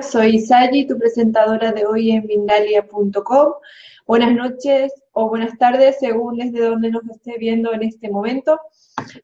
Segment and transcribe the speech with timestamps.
[0.00, 3.52] Soy Sayi, tu presentadora de hoy en Mindalia.com.
[4.06, 8.58] Buenas noches o buenas tardes, según desde donde nos esté viendo en este momento.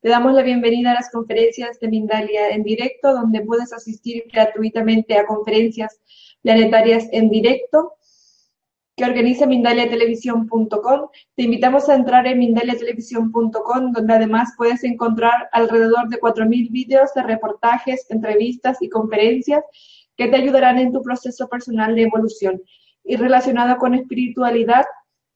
[0.02, 5.16] Te damos la bienvenida a las conferencias de Mindalia en directo, donde puedes asistir gratuitamente
[5.16, 5.98] a conferencias
[6.42, 7.94] planetarias en directo
[8.96, 11.08] que organiza mindaliatelevisión.com.
[11.36, 17.22] Te invitamos a entrar en mindaliatelevisión.com, donde además puedes encontrar alrededor de 4.000 vídeos de
[17.22, 19.64] reportajes, entrevistas y conferencias
[20.20, 22.60] que te ayudarán en tu proceso personal de evolución
[23.04, 24.84] y relacionado con espiritualidad,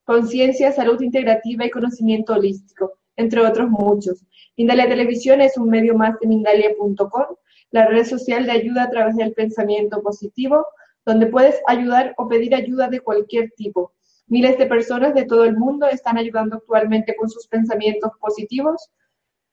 [0.04, 4.22] conciencia, salud integrativa y conocimiento holístico, entre otros muchos.
[4.58, 7.24] Mindalia Televisión es un medio más de Mindalia.com,
[7.70, 10.66] la red social de ayuda a través del pensamiento positivo,
[11.06, 13.94] donde puedes ayudar o pedir ayuda de cualquier tipo.
[14.26, 18.90] Miles de personas de todo el mundo están ayudando actualmente con sus pensamientos positivos,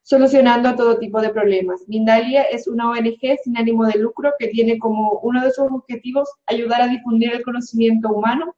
[0.03, 1.81] solucionando todo tipo de problemas.
[1.87, 6.29] Mindalia es una ONG sin ánimo de lucro que tiene como uno de sus objetivos
[6.47, 8.55] ayudar a difundir el conocimiento humano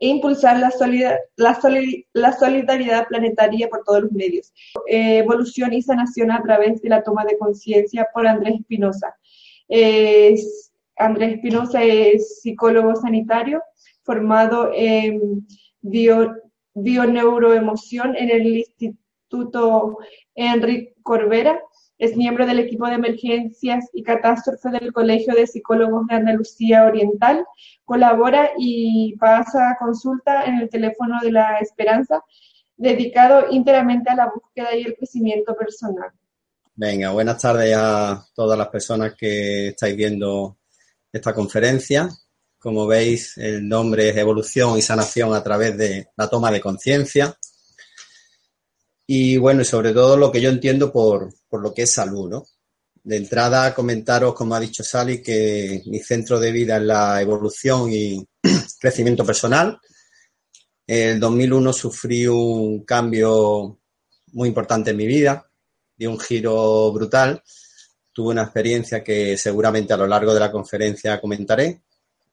[0.00, 0.70] e impulsar la,
[2.14, 4.52] la, solidaridad planetaria por todos los medios.
[4.86, 9.16] Evolución y sanación a través de la toma de conciencia por Andrés Espinosa.
[10.96, 13.62] Andrés Espinosa es psicólogo sanitario
[14.02, 15.46] formado en
[15.80, 16.34] bio,
[16.74, 19.07] bioneuroemoción en el Instituto
[20.34, 21.60] Enrique Corbera.
[21.98, 27.44] Es miembro del equipo de emergencias y catástrofes del Colegio de Psicólogos de Andalucía Oriental.
[27.84, 32.22] Colabora y pasa consulta en el teléfono de la esperanza,
[32.76, 36.10] dedicado íntegramente a la búsqueda y el crecimiento personal.
[36.76, 40.58] Venga, buenas tardes a todas las personas que estáis viendo
[41.12, 42.08] esta conferencia.
[42.60, 47.36] Como veis, el nombre es Evolución y Sanación a través de la toma de conciencia.
[49.10, 52.44] Y bueno, y sobre todo lo que yo entiendo por, lo que es salud, ¿no?
[53.02, 57.90] De entrada, comentaros, como ha dicho Sally, que mi centro de vida es la evolución
[57.90, 58.22] y
[58.78, 59.80] crecimiento personal.
[60.86, 63.78] El 2001 sufrí un cambio
[64.32, 65.50] muy importante en mi vida,
[65.96, 67.42] de un giro brutal.
[68.12, 71.80] Tuve una experiencia que seguramente a lo largo de la conferencia comentaré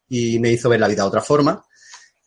[0.09, 1.65] y me hizo ver la vida de otra forma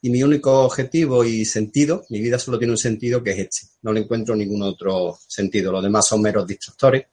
[0.01, 3.67] y mi único objetivo y sentido, mi vida solo tiene un sentido que es este.
[3.83, 5.73] No le encuentro ningún otro sentido.
[5.73, 7.07] Los demás son meros distractores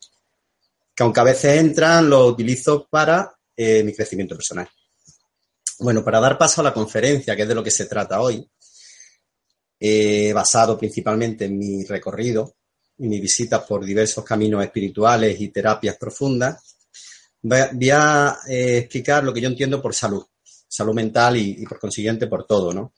[0.96, 4.70] que aunque a veces entran, los utilizo para eh, mi crecimiento personal.
[5.80, 8.50] Bueno, para dar paso a la conferencia, que es de lo que se trata hoy,
[10.34, 12.56] basado principalmente en mi recorrido
[12.98, 16.78] y mis visitas por diversos caminos espirituales y terapias profundas,
[17.42, 20.26] voy a eh, explicar lo que yo entiendo por salud
[20.68, 22.94] salud mental y, por consiguiente por todo, ¿no?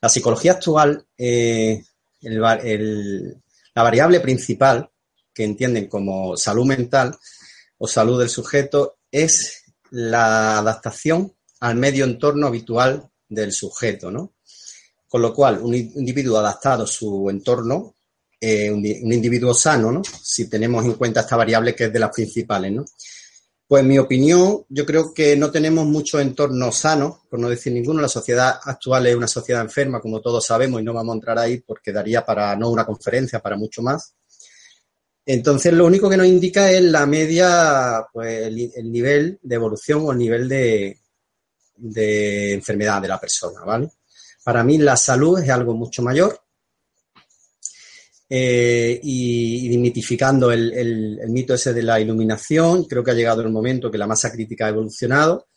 [0.00, 1.82] La psicología actual, eh,
[2.20, 4.90] la variable principal
[5.32, 7.16] que entienden como salud mental
[7.78, 14.34] o salud del sujeto es la adaptación al medio entorno habitual del sujeto, ¿no?
[15.08, 17.94] Con lo cual, un individuo adaptado a su entorno,
[18.40, 20.02] eh, un, un, individuo sano, ¿no?
[20.22, 22.84] Si tenemos en cuenta esta variable que es de las principales, ¿no?
[23.72, 28.02] Pues mi opinión, yo creo que no tenemos muchos entornos sanos, por no decir ninguno.
[28.02, 31.38] La sociedad actual es una sociedad enferma, como todos sabemos, y no vamos a entrar
[31.38, 34.14] ahí porque daría para no una conferencia, para mucho más.
[35.24, 40.12] Entonces, lo único que nos indica es la media, pues el, nivel de evolución o
[40.12, 40.98] el nivel de,
[41.74, 43.90] de enfermedad de la persona, ¿vale?
[44.44, 46.38] Para mí la salud es algo mucho mayor
[48.34, 53.90] eh, y, dimitificando el, mito ese de la iluminación, creo que ha llegado el momento
[53.90, 55.48] que la masa crítica ha evolucionado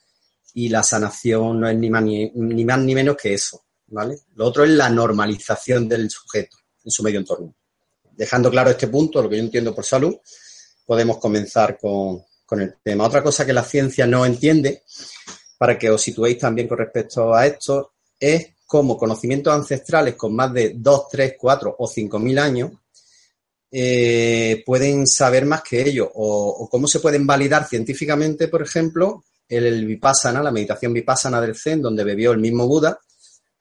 [0.56, 2.30] y la sanación no es ni más ni,
[2.66, 4.18] más ni menos que eso, ¿vale?
[4.36, 7.56] Lo otro es la normalización del sujeto en su medio entorno.
[8.12, 10.18] Dejando claro este punto, lo que yo entiendo por salud,
[10.86, 13.06] podemos comenzar con, con el tema.
[13.06, 14.84] Otra cosa que la ciencia no entiende,
[15.58, 20.54] para que os situéis también con respecto a esto, es como conocimientos ancestrales con más
[20.54, 22.72] de 2, 3, 4 o 5 mil años
[23.72, 26.08] eh, pueden saber más que ellos.
[26.14, 31.82] O, cómo se pueden validar científicamente, por ejemplo, el, vipassana, la meditación vipassana del Zen,
[31.82, 33.00] donde bebió el mismo Buda,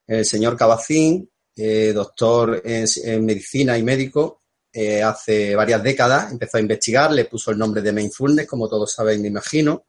[0.07, 4.43] el señor Kabat-Zinn, eh, doctor en, medicina y médico,
[4.73, 8.93] eh, hace varias décadas, empezó a investigar, le puso el nombre de mindfulness, como todos
[8.93, 9.85] saben, me imagino,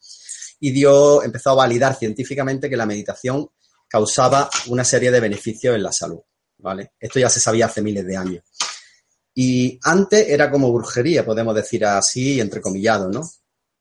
[0.59, 3.47] y dio, empezó a validar científicamente que la meditación
[3.87, 6.19] causaba una serie de beneficios en la salud.
[6.57, 6.93] ¿vale?
[6.99, 8.43] Esto ya se sabía hace miles de años.
[9.33, 13.29] Y antes era como brujería, podemos decir así, entrecomillado, ¿no?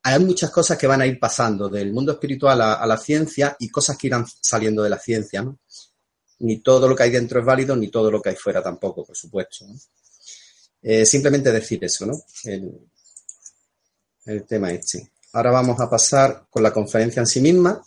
[0.02, 3.70] Hay muchas cosas que van a ir pasando del mundo espiritual a, la ciencia y
[3.70, 5.58] cosas que irán saliendo de la ciencia, ¿no?
[6.40, 9.06] Ni todo lo que hay dentro es válido, ni todo lo que hay fuera tampoco,
[9.06, 9.64] por supuesto.
[10.82, 12.20] Eh, simplemente decir eso, ¿no?
[12.44, 12.80] El,
[14.26, 15.12] el tema este.
[15.32, 17.82] Ahora vamos a pasar con la conferencia en sí misma.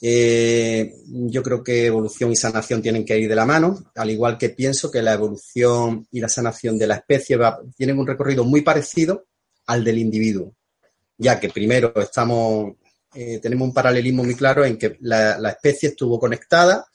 [0.00, 4.36] Eh, yo creo que evolución y sanación tienen que ir de la mano, al igual
[4.36, 7.38] que pienso que la evolución y la sanación de la especie
[7.76, 9.26] tienen un recorrido muy parecido
[9.66, 10.54] al del individuo,
[11.16, 12.74] ya que primero estamos,
[13.14, 16.86] eh, tenemos un paralelismo muy claro en que la, especie estuvo conectada,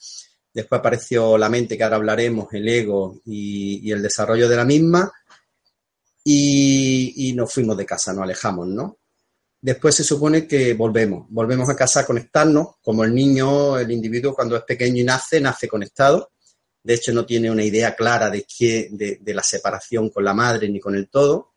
[0.52, 5.12] después apareció la mente, que ahora hablaremos, el ego y, el desarrollo de la misma,
[6.22, 8.99] y, y, nos fuimos de casa, nos alejamos, ¿no?
[9.62, 14.34] Después se supone que volvemos, volvemos a casa a conectarnos, como el niño, el individuo
[14.34, 16.30] cuando es pequeño y nace, nace conectado.
[16.82, 18.88] De hecho, no tiene una idea clara de, qué,
[19.26, 21.52] la separación con la madre ni con el todo.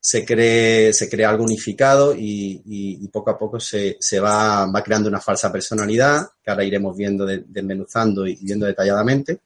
[0.00, 6.26] Se cree, crea algo unificado y, poco a poco se, va, creando una falsa personalidad,
[6.42, 9.38] que ahora iremos viendo, desmenuzando y viendo detalladamente.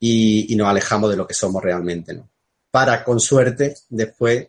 [0.00, 2.28] Y, nos alejamos de lo que somos realmente, ¿no?
[2.70, 4.48] Para, con suerte, después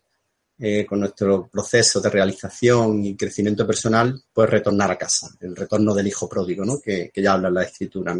[0.61, 5.93] eh, con nuestro proceso de realización y crecimiento personal, pues retornar a casa, el retorno
[5.93, 6.81] del hijo pródigo, ¿no?
[6.81, 8.13] que, ya habla la escritura.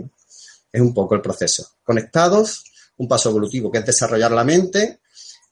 [0.71, 1.71] Es un poco el proceso.
[1.83, 2.63] Conectados,
[2.95, 5.01] un paso evolutivo que es desarrollar la mente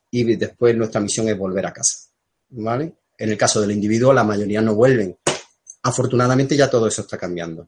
[0.09, 2.07] y después nuestra misión es volver a casa.
[2.51, 2.93] ¿vale?
[3.17, 5.17] En el caso del individuo, la mayoría no vuelven.
[5.83, 7.67] Afortunadamente ya todo eso está cambiando.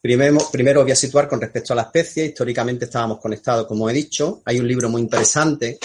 [0.00, 2.26] Primero, primero voy a situar con respecto a la especie.
[2.26, 4.40] Históricamente estábamos conectados, como he dicho.
[4.44, 5.80] Hay un libro muy interesante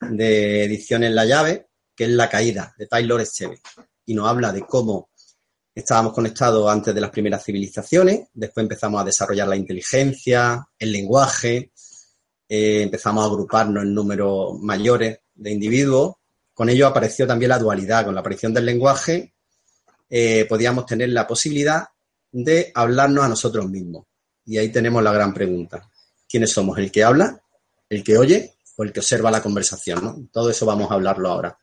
[0.00, 3.60] de edición en la llave, que es La caída, de Taylor Echeve,
[4.04, 5.10] y nos habla de cómo
[5.74, 11.72] estábamos conectados antes de las primeras civilizaciones, después empezamos a desarrollar la inteligencia, el lenguaje,
[12.48, 16.14] eh, empezamos a agruparnos en números mayores de individuos.
[16.54, 19.34] Con ello apareció también la dualidad, con la aparición del lenguaje
[20.08, 21.88] eh, podíamos tener la posibilidad
[22.30, 24.06] de hablarnos a nosotros mismos.
[24.44, 25.90] Y ahí tenemos la gran pregunta.
[26.28, 26.78] ¿Quiénes somos?
[26.78, 27.40] ¿El que habla?
[27.88, 28.55] ¿El que oye?
[28.84, 30.04] El que observa la conversación.
[30.04, 30.28] ¿no?
[30.32, 31.58] Todo eso vamos a hablarlo ahora.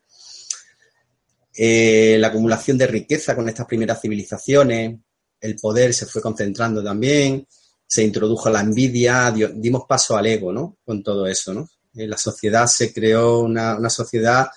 [1.56, 4.98] Eh, la acumulación de riqueza con estas primeras civilizaciones,
[5.40, 7.48] el poder se fue concentrando también,
[7.86, 10.78] se introdujo la envidia, dimos paso al ego, ¿no?
[10.84, 11.70] Con todo eso, ¿no?
[11.96, 14.48] Eh, la sociedad se creó una, sociedad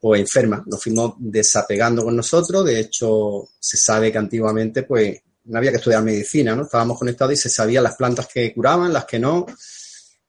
[0.00, 5.58] pues enferma, nos fuimos desapegando con nosotros, de hecho se sabe que antiguamente pues no
[5.58, 6.62] había que estudiar medicina, ¿no?
[6.62, 9.44] Estábamos conectados y se sabía las plantas que curaban, las que no,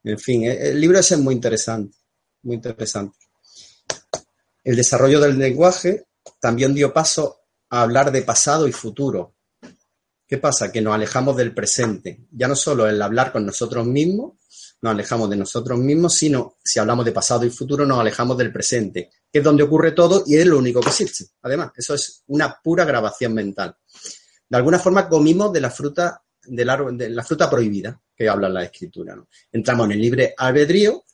[0.04, 1.98] en fin, eh, el libro ese es muy interesante,
[2.44, 3.18] muy interesante.
[4.64, 6.08] El desarrollo del lenguaje
[6.40, 9.36] también dio paso a hablar de pasado y futuro.
[10.28, 10.72] ¿Qué pasa?
[10.72, 12.28] Que nos alejamos del presente.
[12.32, 14.34] Ya no solo el hablar con nosotros mismos,
[14.82, 18.54] nos alejamos de nosotros mismos, sino si hablamos de pasado y futuro, nos alejamos del
[18.54, 21.26] presente, que es donde ocurre todo y es lo único que existe.
[21.42, 23.76] Además, eso es una pura grabación mental.
[24.48, 28.50] De alguna forma comimos de la fruta del árbol, de la fruta prohibida que habla
[28.50, 29.16] la escritura.
[29.50, 31.06] Entramos en el libre albedrío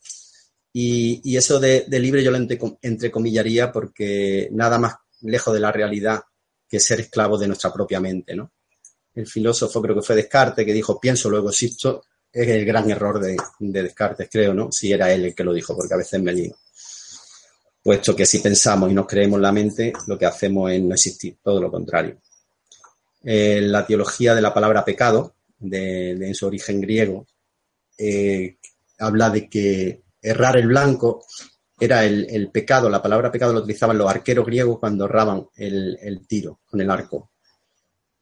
[0.74, 2.40] y, eso de, libre yo lo
[2.81, 6.24] entrecomillaría porque nada más lejos de la realidad
[6.68, 8.36] que ser esclavo de nuestra propia mente.
[8.36, 8.54] ¿no?
[9.13, 13.19] El filósofo, creo que fue Descartes, que dijo pienso, luego existo, es el gran error
[13.19, 14.69] de, Descartes, creo, ¿no?
[14.71, 16.57] Si era él el que lo dijo, porque a veces me lío.
[17.83, 21.38] Puesto que si pensamos y nos creemos la mente, lo que hacemos es no existir,
[21.44, 22.18] todo lo contrario.
[23.24, 25.34] Eh, la teología de la palabra pecado,
[25.69, 27.28] de, en su origen griego,
[27.98, 28.57] eh,
[29.00, 31.26] habla de que errar el blanco
[31.80, 36.62] era el, pecado, la palabra pecado lo utilizaban los arqueros griegos cuando erraban el, tiro
[36.66, 37.31] con el arco.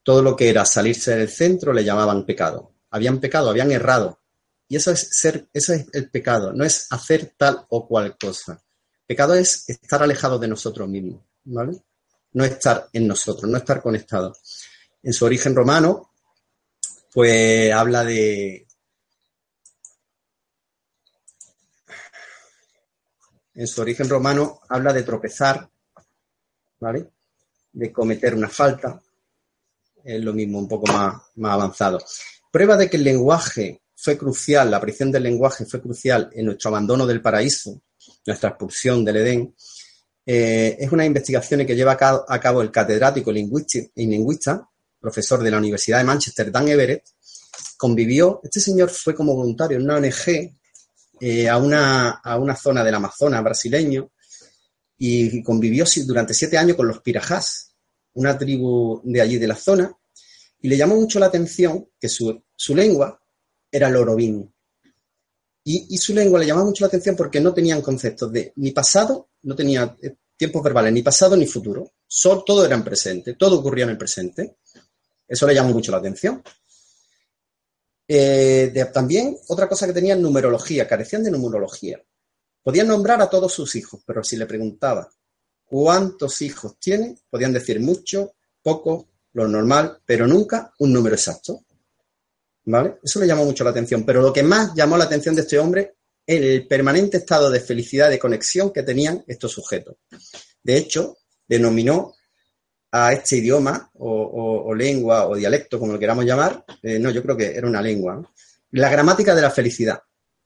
[0.02, 2.72] Todo lo que era salirse del centro le llamaban pecado.
[2.90, 4.20] Habían pecado, habían errado.
[4.68, 8.60] Y eso es ser, eso es el pecado, no es hacer tal o cual cosa.
[9.06, 11.78] Pecado es estar alejado de nosotros mismos, ¿vale?
[12.32, 14.36] No estar en nosotros, no estar conectado
[15.04, 16.13] en su origen romano,
[17.14, 18.68] pues habla de...
[23.56, 25.70] En su origen romano habla de tropezar,
[26.80, 27.12] ¿vale?
[27.72, 29.00] De cometer una falta.
[30.04, 32.04] Es lo mismo, un poco más, más avanzado.
[32.52, 36.70] Prueba de que el lenguaje fue crucial, la aparición del lenguaje fue crucial en nuestro
[36.70, 37.80] abandono del paraíso,
[38.26, 39.56] nuestra expulsión del Edén,
[40.26, 44.70] eh, es una investigación que lleva a cabo, el catedrático y lingüista
[45.04, 47.04] profesor de la Universidad de Manchester, Dan Everett,
[47.76, 50.56] convivió, este señor fue como voluntario en una ONG
[51.20, 54.10] eh, a, una, a una zona del Amazonas brasileño
[54.98, 57.76] y convivió durante siete años con los pirajás,
[58.14, 59.94] una tribu de allí de la zona,
[60.62, 63.22] y le llamó mucho la atención que su, lengua
[63.70, 64.50] era el orobín.
[65.66, 69.32] Y, su lengua le llamaba mucho la atención porque no tenían conceptos de ni pasado,
[69.42, 71.92] no tenía eh, tiempos verbales, ni pasado ni futuro.
[72.08, 74.58] Solo, todo era en presente, todo ocurría en el presente.
[75.34, 76.44] Eso le llamó mucho la atención.
[78.08, 82.00] Eh, también otra cosa que tenían numerología, carecían de numerología.
[82.62, 85.10] Podían nombrar a todos sus hijos, pero si le preguntaba
[85.66, 91.66] cuántos hijos tiene, podían decir mucho, poco, lo normal, pero nunca un número exacto.
[92.66, 93.00] ¿Vale?
[93.02, 94.06] Eso le llamó mucho la atención.
[94.06, 95.96] Pero lo que más llamó la atención de este hombre
[96.28, 99.96] es el permanente estado de felicidad, de conexión que tenían estos sujetos.
[100.62, 102.14] De hecho, denominó
[102.96, 107.36] a este idioma o, lengua o dialecto, como lo queramos llamar, eh, no, yo creo
[107.36, 108.22] que era una lengua,
[108.72, 110.00] la gramática de la felicidad,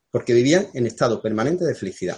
[0.10, 2.18] porque vivían en estado permanente de felicidad.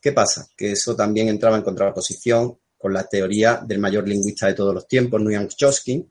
[0.00, 0.46] ¿Qué pasa?
[0.56, 4.86] Que eso también entraba en contraposición con la teoría del mayor lingüista de todos los
[4.86, 6.08] tiempos, Nguyen Chomsky,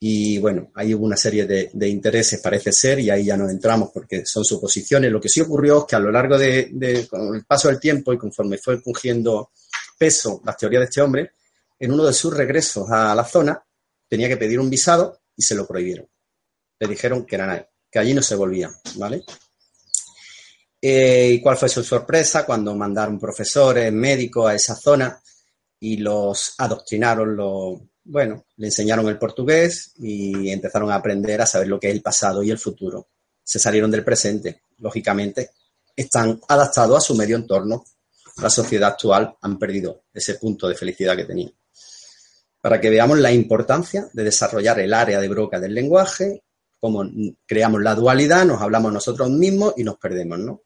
[0.00, 3.90] y bueno, ahí hubo una serie de, intereses, parece ser, y ahí ya no entramos
[3.94, 5.10] porque son suposiciones.
[5.10, 7.08] Lo que sí ocurrió es que a lo largo de,
[7.46, 9.52] paso del tiempo y conforme fue cogiendo
[9.98, 11.32] peso las teorías de este hombre,
[11.78, 13.62] en uno de sus regresos a la zona
[14.08, 16.08] tenía que pedir un visado y se lo prohibieron.
[16.78, 19.24] Le dijeron que, era, que allí no se volvían, ¿vale?
[20.80, 25.20] Eh, ¿Y cuál fue su sorpresa cuando mandaron profesores, médicos a esa zona
[25.80, 31.68] y los adoctrinaron, los, bueno, le enseñaron el portugués y empezaron a aprender a saber
[31.68, 33.08] lo que es el pasado y el futuro.
[33.42, 35.50] Se salieron del presente, lógicamente,
[35.94, 37.84] están adaptados a su medio entorno.
[38.40, 41.52] La sociedad actual han perdido ese punto de felicidad que tenían.
[42.60, 46.42] Para que veamos la importancia de desarrollar el área de broca del lenguaje,
[46.80, 47.04] cómo
[47.46, 50.62] creamos la dualidad, nos hablamos nosotros mismos y nos perdemos, ¿no?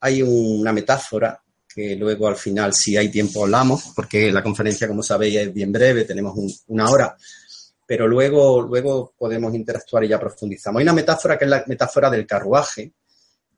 [0.00, 1.42] Hay una metáfora
[1.76, 5.70] que luego al final, si hay tiempo, hablamos, porque la conferencia, como sabéis, es bien
[5.70, 6.34] breve, tenemos
[6.68, 7.16] una hora,
[7.86, 10.80] pero luego, luego podemos interactuar y ya profundizamos.
[10.80, 12.92] Hay una metáfora que es la metáfora del carruaje,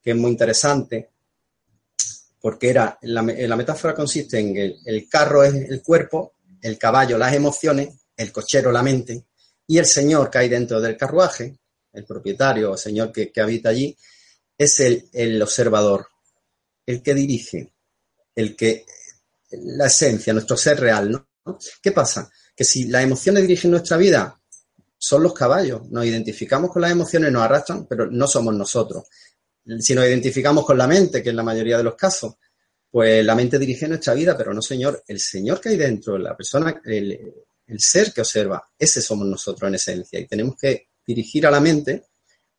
[0.02, 1.10] que es muy interesante,
[2.40, 7.34] porque era, la, metáfora consiste en que el, carro es el cuerpo, el caballo las
[7.34, 9.26] emociones, el cochero la mente,
[9.66, 11.58] y el señor que hay dentro del carruaje,
[11.92, 13.96] el propietario o señor que, habita allí,
[14.56, 16.06] es el, el observador,
[16.86, 17.72] el que dirige,
[18.34, 18.86] el que
[19.50, 21.28] la esencia, nuestro ser real, ¿no?
[21.82, 22.30] ¿Qué pasa?
[22.54, 24.38] Que si las emociones dirigen nuestra vida,
[24.98, 25.88] son los caballos.
[25.90, 29.04] Nos identificamos con las emociones, nos arrastran, pero no somos nosotros.
[29.78, 32.34] Si nos identificamos con la mente, que es la mayoría de los casos,
[32.90, 36.36] pues la mente dirige nuestra vida, pero no, Señor, el Señor que hay dentro, la
[36.36, 37.32] persona, el,
[37.78, 40.18] ser que observa, ese somos nosotros en esencia.
[40.18, 42.04] Y tenemos que dirigir a la mente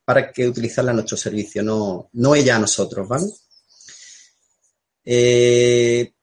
[0.05, 3.27] para que utilizarla a nuestro servicio, no, no ella a nosotros, ¿vale?
[5.05, 6.13] Eh,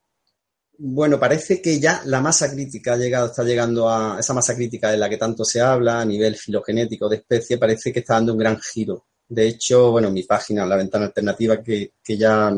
[0.79, 4.91] bueno, parece que ya la masa crítica ha llegado, está llegando a esa masa crítica
[4.91, 8.33] de la que tanto se habla a nivel filogenético de especie, parece que está dando
[8.33, 9.07] un gran giro.
[9.29, 12.53] De hecho, bueno, mi página, la ventana alternativa, que, ya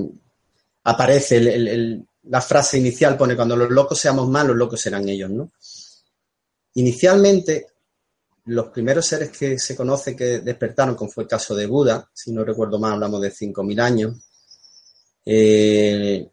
[0.88, 1.40] aparece
[2.22, 5.52] la frase inicial, pone cuando los locos seamos más, los locos serán ellos, ¿no?
[6.74, 7.66] Inicialmente,
[8.46, 12.32] los primeros seres que se conoce que despertaron, como fue el caso de Buda, si
[12.32, 14.16] no recuerdo mal, hablamos de 5.000 años,
[15.26, 16.30] eh,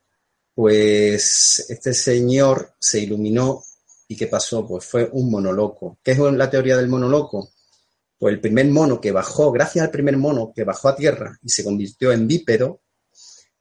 [0.53, 3.61] pues este señor se iluminó
[4.07, 4.65] y ¿qué pasó?
[4.65, 5.97] Pues fue un monoloco.
[6.01, 7.49] ¿Qué es la teoría del monoloco?
[8.17, 11.49] Pues el primer mono que bajó, gracias al primer mono que bajó a tierra y
[11.49, 12.83] se convirtió en bípedo,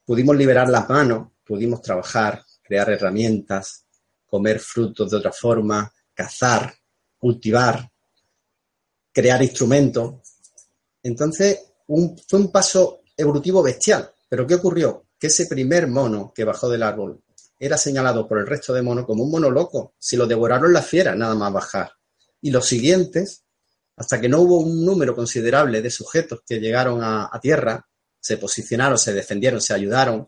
[0.05, 3.85] pudimos liberar las manos, pudimos trabajar, crear herramientas,
[4.27, 6.75] comer frutos de otra forma, cazar,
[7.19, 7.91] cultivar,
[9.13, 10.15] crear instrumentos.
[11.03, 14.11] Entonces, fue un paso evolutivo bestial.
[14.29, 15.05] ¿Pero qué ocurrió?
[15.27, 17.21] ese primer mono que bajó del árbol
[17.59, 20.87] era señalado por el resto de monos como un mono loco, si lo devoraron las
[20.87, 21.93] fieras nada más bajar.
[22.41, 23.45] Y los siguientes,
[23.97, 27.87] hasta que no hubo un número considerable de sujetos que llegaron a, tierra,
[28.25, 30.26] se posicionaron, se defendieron, se ayudaron,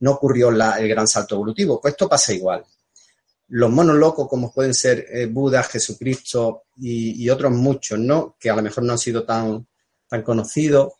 [0.00, 1.80] no ocurrió el gran salto evolutivo.
[1.80, 2.64] Pues esto pasa igual.
[3.50, 8.36] Los monos locos, como pueden ser eh, Buda, Jesucristo y, y, otros muchos, ¿no?
[8.40, 9.64] Que a lo mejor no han sido tan,
[10.08, 10.94] tan conocidos,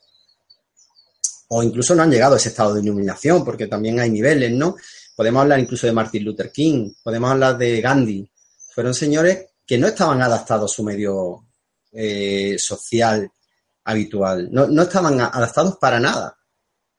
[1.48, 4.76] o incluso no han llegado a ese estado de iluminación, porque también hay niveles, ¿no?
[5.16, 8.30] Podemos hablar incluso de Martin Luther King, podemos hablar de Gandhi.
[8.72, 11.44] Fueron señores que no estaban adaptados a su medio
[11.90, 13.28] eh, social
[13.88, 16.36] habitual, no, no estaban adaptados para nada.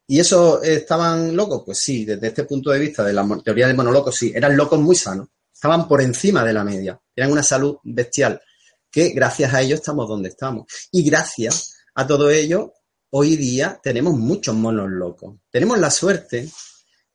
[0.08, 1.62] ¿Y eso estaban locos?
[1.64, 4.80] Pues sí, desde este punto de vista de la teoría del monoloco, sí, eran locos
[4.80, 8.42] muy sanos, estaban por encima de la media, eran una salud bestial,
[8.90, 10.66] que gracias a ello estamos donde estamos.
[10.92, 12.74] Y gracias a todo ello
[13.12, 15.36] hoy día tenemos muchos monos locos.
[15.52, 16.50] Tenemos la suerte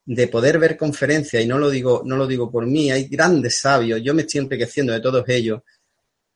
[0.04, 3.58] de poder ver conferencias, y no lo digo, no lo digo por mí, hay grandes
[3.58, 5.62] sabios, yo me estoy enriqueciendo de todos ellos,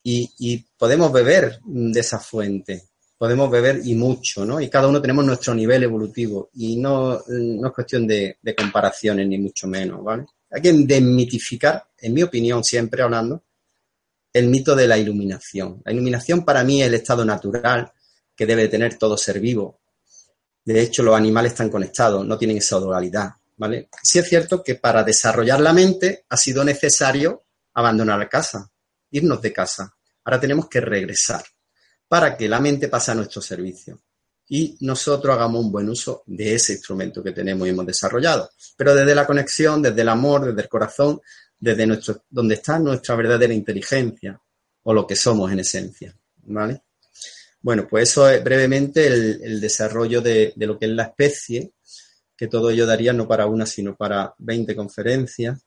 [0.02, 2.87] y, podemos beber de esa fuente.
[3.18, 4.60] Podemos beber y mucho, ¿no?
[4.60, 9.26] Y cada uno tenemos nuestro nivel evolutivo y no, no es cuestión de, de comparaciones
[9.26, 10.24] ni mucho menos, ¿vale?
[10.50, 13.42] Hay que desmitificar, en mi opinión, siempre hablando,
[14.32, 15.82] el mito de la iluminación.
[15.84, 17.92] La iluminación para mí es el estado natural
[18.36, 19.80] que debe tener todo ser vivo.
[20.64, 23.88] De hecho, los animales están conectados, no tienen esa dualidad, ¿vale?
[24.00, 28.70] Sí es cierto que para desarrollar la mente ha sido necesario abandonar la casa,
[29.10, 29.92] irnos de casa.
[30.24, 31.42] Ahora tenemos que regresar
[32.08, 34.00] para que la mente pase a nuestro servicio
[34.48, 38.50] y nosotros hagamos un buen uso de ese instrumento que tenemos y hemos desarrollado.
[38.76, 41.20] Pero desde la conexión, desde el amor, desde el corazón,
[41.58, 44.40] desde nuestro, donde está nuestra verdadera inteligencia
[44.84, 46.16] o lo que somos en esencia.
[46.44, 46.82] ¿Vale?
[47.60, 51.72] Bueno, pues eso es brevemente el, desarrollo de, de, lo que es la especie,
[52.34, 55.60] que todo ello daría no para una, sino para 20 conferencias,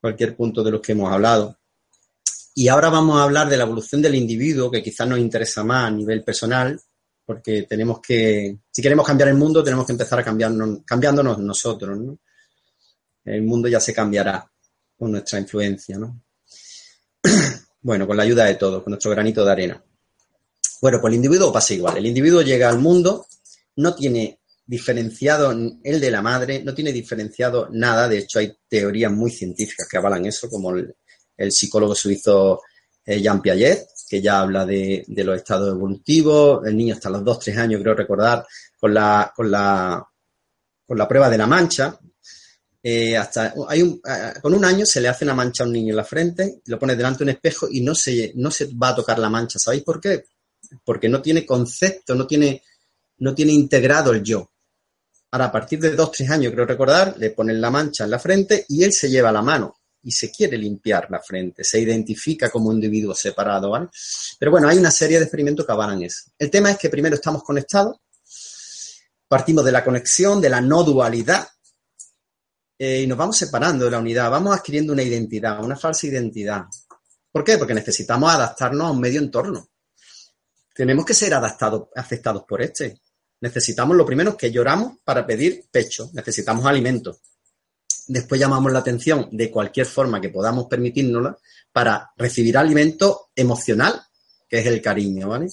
[0.00, 1.58] cualquier punto de los que hemos hablado.
[2.54, 5.88] Y ahora vamos a hablar de la evolución del individuo, que quizás nos interesa más
[5.88, 6.78] a nivel personal,
[7.24, 11.98] porque tenemos que, si queremos cambiar el mundo, tenemos que empezar a cambiarnos, cambiándonos nosotros,
[11.98, 12.18] ¿no?
[13.24, 14.50] El mundo ya se cambiará
[14.98, 16.22] con nuestra influencia, ¿no?
[17.80, 19.84] bueno, con la ayuda de todos, con nuestro granito de arena.
[20.80, 21.96] Bueno, pues el individuo pasa igual.
[21.96, 23.26] El individuo llega al mundo,
[23.76, 28.08] no tiene diferenciado el de la madre, no tiene diferenciado nada.
[28.08, 30.94] De hecho, hay teorías muy científicas que avalan eso, como el,
[31.42, 32.62] el psicólogo suizo
[33.04, 37.56] eh, Jean Piaget, que ya habla de, los estados evolutivos, el niño hasta los 2-3
[37.56, 38.46] años, creo recordar,
[38.78, 40.06] con la, con la,
[40.86, 41.98] con la prueba de la mancha.
[42.84, 44.00] Eh, hasta hay un,
[44.40, 46.78] con un año se le hace una mancha a un niño en la frente, lo
[46.78, 49.58] pone delante de un espejo y no se, no se va a tocar la mancha.
[49.58, 50.24] ¿Sabéis por qué?
[50.84, 52.62] Porque no tiene concepto, no tiene,
[53.18, 54.50] no tiene integrado el yo.
[55.30, 58.66] Ahora, a partir de 2-3 años, creo recordar, le ponen la mancha en la frente
[58.68, 62.68] y él se lleva la mano y se quiere limpiar la frente, se identifica como
[62.68, 63.88] un individuo separado, ¿vale?
[64.38, 66.30] Pero bueno, hay una serie de experimentos que avalan eso.
[66.38, 67.96] El tema es que primero estamos conectados,
[69.28, 71.46] partimos de la conexión, de la no dualidad,
[72.78, 76.64] eh, y nos vamos separando de la unidad, vamos adquiriendo una identidad, una falsa identidad.
[77.30, 77.56] ¿Por qué?
[77.56, 79.68] Porque necesitamos adaptarnos a un medio entorno.
[80.74, 83.00] Tenemos que ser adaptados, aceptados por este.
[83.40, 87.18] Necesitamos lo primero que lloramos para pedir pecho, necesitamos alimento
[88.12, 91.36] después llamamos la atención de cualquier forma que podamos permitirnosla
[91.72, 94.00] para recibir alimento emocional,
[94.48, 95.46] que es el cariño, ¿vale?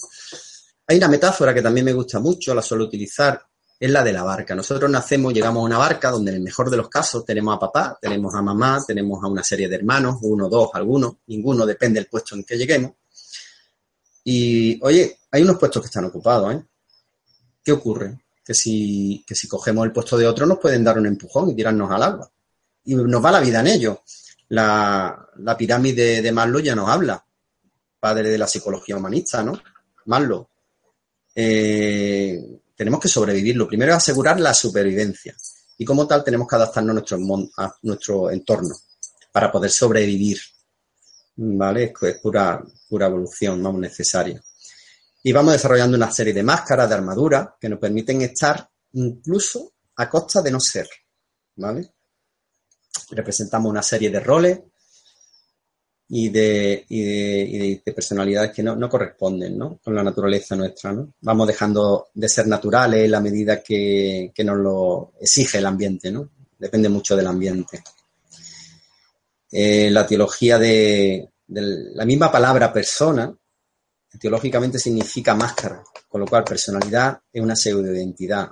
[0.86, 3.40] Hay una metáfora que también me gusta mucho, la suelo utilizar,
[3.78, 4.54] es la de la barca.
[4.54, 7.58] Nosotros nacemos, llegamos a una barca donde en el mejor de los casos tenemos a
[7.58, 11.98] papá, tenemos a mamá, tenemos a una serie de hermanos, uno, dos, algunos, ninguno, depende
[11.98, 12.92] del puesto en que lleguemos.
[14.24, 16.62] Y, oye, hay unos puestos que están ocupados, ¿eh?
[17.64, 18.18] ¿Qué ocurre?
[18.44, 21.54] Que si, que si cogemos el puesto de otro nos pueden dar un empujón y
[21.54, 22.30] tirarnos al agua
[22.90, 24.02] y nos va la vida en ello.
[24.48, 27.24] La, pirámide de Maslow ya nos habla,
[28.00, 29.52] padre de la psicología humanista, ¿no?
[30.06, 30.48] Maslow.
[31.32, 33.56] Eh, tenemos que sobrevivir.
[33.56, 35.36] Lo primero es asegurar la supervivencia.
[35.78, 37.18] Y como tal tenemos que adaptarnos a nuestro,
[37.58, 38.74] a nuestro entorno
[39.30, 40.40] para poder sobrevivir.
[41.36, 41.94] ¿Vale?
[42.02, 44.42] Es pura, pura evolución, vamos, necesaria.
[45.22, 50.10] Y vamos desarrollando una serie de máscaras, de armaduras, que nos permiten estar incluso a
[50.10, 50.88] costa de no ser.
[51.54, 51.92] ¿Vale?
[53.10, 54.60] Representamos una serie de roles
[56.08, 59.78] y de, y de, personalidades que no, corresponden ¿no?
[59.82, 60.92] con la naturaleza nuestra.
[60.92, 61.14] ¿no?
[61.20, 66.30] Vamos dejando de ser naturales en la medida que, nos lo exige el ambiente, ¿no?
[66.58, 67.82] depende mucho del ambiente.
[69.52, 71.60] Eh, la teología de, de,
[71.94, 73.32] la misma palabra persona,
[74.18, 78.50] teológicamente significa máscara, con lo cual personalidad es una pseudoidentidad,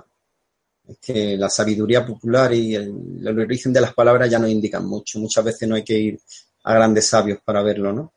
[0.89, 5.19] es que la sabiduría popular y el, origen de las palabras ya nos indican mucho.
[5.19, 6.19] Muchas veces no hay que ir
[6.63, 8.13] a grandes sabios para verlo, ¿no?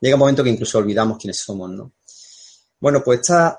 [0.00, 1.92] Llega un momento que incluso olvidamos quiénes somos, ¿no?
[2.80, 3.58] Bueno, pues esta,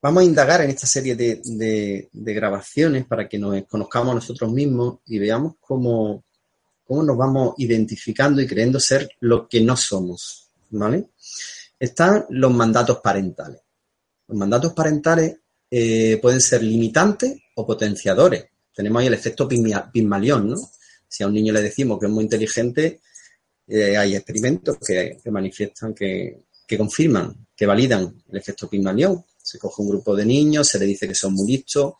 [0.00, 5.18] vamos a indagar en esta serie de, grabaciones para que nos conozcamos nosotros mismos y
[5.18, 6.24] veamos cómo,
[6.84, 11.08] cómo nos vamos identificando y creyendo ser lo que no somos, ¿vale?
[11.80, 13.60] Están los mandatos parentales.
[14.28, 15.36] Los mandatos parentales
[15.70, 18.46] eh, pueden ser limitantes o potenciadores.
[18.74, 20.56] Tenemos ahí el efecto Pygmalion, ¿no?
[21.08, 23.00] Si a un niño le decimos que es muy inteligente,
[23.66, 26.44] eh, hay experimentos que, manifiestan, que,
[26.76, 29.24] confirman, que validan el efecto Pygmalion.
[29.42, 31.94] Se coge un grupo de niños, se le dice que son muy listos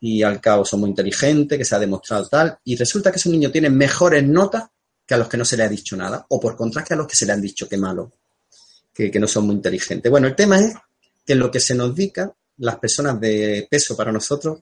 [0.00, 3.30] y al cabo son muy inteligentes, que se ha demostrado tal, y resulta que ese
[3.30, 4.64] niño tiene mejores notas
[5.04, 6.96] que a los que no se le ha dicho nada, o por contra que a
[6.96, 8.12] los que se le han dicho que malo,
[8.94, 10.08] que, que no son muy inteligentes.
[10.08, 10.74] Bueno, el tema es
[11.26, 14.60] que lo que se nos diga, las personas de peso para nosotros,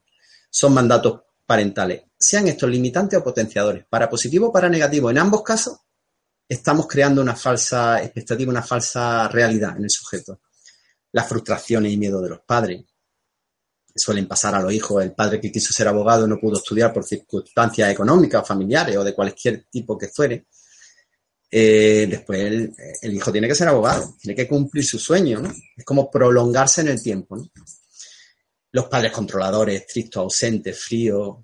[0.51, 5.11] son mandatos parentales, sean estos limitantes o potenciadores, para positivo o para negativo.
[5.11, 5.79] En ambos casos,
[6.49, 10.41] estamos creando una falsa expectativa, una falsa realidad en el sujeto.
[11.13, 12.85] las frustraciones y miedo de los padres.
[13.95, 15.03] Suelen pasar a los hijos.
[15.03, 19.15] El padre que quiso ser abogado no pudo estudiar por circunstancias económicas familiares o de
[19.15, 20.47] cualquier tipo que fuere.
[21.51, 25.55] Eh, después el, hijo tiene que ser abogado, tiene que cumplir su sueño, ¿no?
[25.75, 27.49] Es como prolongarse en el tiempo, ¿no?
[28.77, 31.39] Los padres controladores, estrictos, ausentes, fríos,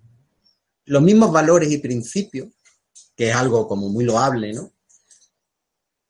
[0.84, 2.48] los mismos valores y principios,
[3.16, 4.70] que es algo como muy loable, ¿no?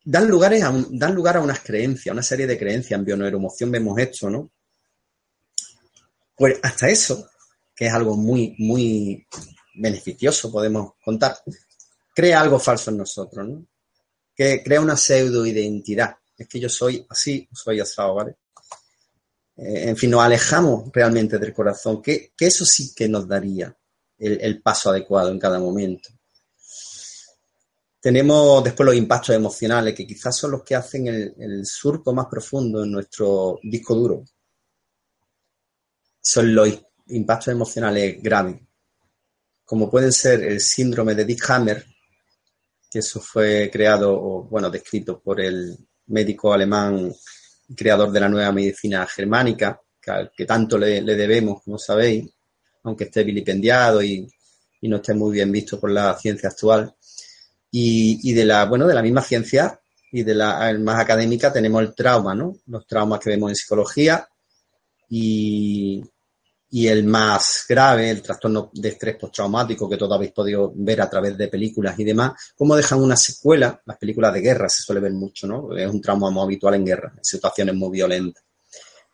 [0.04, 2.98] Dan, lugares dan lugar a unas creencias, una serie de creencias.
[2.98, 4.50] En bioneuromoción vemos esto, ¿no?
[6.34, 7.30] Pues hasta eso,
[7.72, 9.24] que es algo muy, muy
[9.76, 11.38] beneficioso, podemos contar,
[12.12, 13.64] crea algo falso en nosotros, ¿no?
[14.34, 16.16] Que crea una pseudo-identidad.
[16.36, 18.38] Es que yo soy así, soy asado, ¿vale?
[19.56, 23.76] Eh, en fin, nos alejamos realmente del corazón, que, eso sí que nos daría
[24.18, 26.10] el paso adecuado en cada momento.
[28.02, 32.82] Tenemos después los impactos emocionales, que quizás son los que hacen el, surco más profundo
[32.82, 34.24] en nuestro disco duro.
[36.20, 36.68] Son los
[37.06, 38.60] impactos emocionales graves,
[39.64, 41.86] como pueden ser el síndrome de Dick Hammer,
[42.90, 47.14] que eso fue creado, o bueno, descrito por el médico alemán
[47.74, 49.80] creador de la nueva medicina germánica,
[50.36, 52.28] que, tanto le, debemos, como sabéis,
[52.82, 54.28] aunque esté vilipendiado y
[54.82, 56.94] no esté muy bien visto por la ciencia actual.
[57.74, 59.80] Y, de la, bueno, de la misma ciencia
[60.10, 62.58] y de la más académica tenemos el trauma, ¿no?
[62.66, 64.28] Los traumas que vemos en psicología
[65.08, 66.04] y,
[66.74, 71.10] y el más grave, el trastorno de estrés postraumático que todos habéis podido ver a
[71.10, 75.02] través de películas y demás, cómo dejan una secuela, las películas de guerra se suele
[75.02, 75.76] ver mucho, ¿no?
[75.76, 78.42] Es un trauma muy habitual en guerra, en situaciones muy violentas.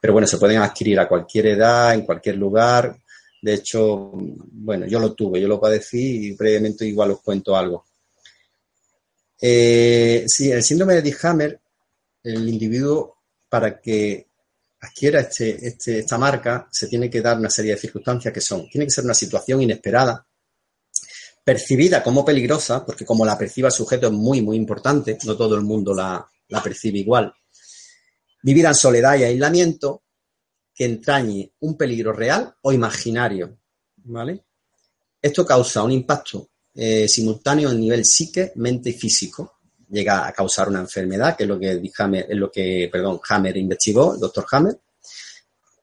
[0.01, 2.97] Pero bueno, se pueden adquirir a cualquier edad, en cualquier lugar.
[3.43, 7.87] De hecho, bueno, yo lo tuve, yo lo padecí y brevemente igual os cuento algo.
[9.41, 11.61] Eh, sí, el síndrome de Dick-Hammer,
[12.23, 13.17] el individuo,
[13.49, 14.28] para que
[14.81, 18.69] adquiera este, este, esta marca, se tiene que dar una serie de circunstancias que son,
[18.69, 20.27] tiene que ser una situación inesperada,
[21.45, 25.55] percibida como peligrosa, porque como la perciba el sujeto es muy, muy importante, no todo
[25.55, 27.33] el mundo la, la percibe igual.
[28.43, 30.05] Vivida en soledad y aislamiento,
[30.75, 33.59] que entrañe un peligro real o imaginario,
[33.97, 34.45] ¿vale?
[35.21, 39.58] Esto causa un impacto eh, simultáneo en nivel psique, mente y físico.
[39.91, 43.57] Llega a causar una enfermedad, que es lo que, Hammer, es lo que perdón, Hammer
[43.57, 44.79] investigó, el doctor Hammer.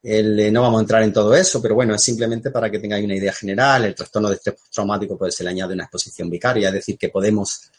[0.04, 3.04] Eh, no vamos a entrar en todo eso, pero bueno, es simplemente para que tengáis
[3.04, 3.86] una idea general.
[3.86, 7.10] El trastorno de estrés traumático pues, se le añade una exposición vicaria, es decir, que
[7.10, 7.72] podemos,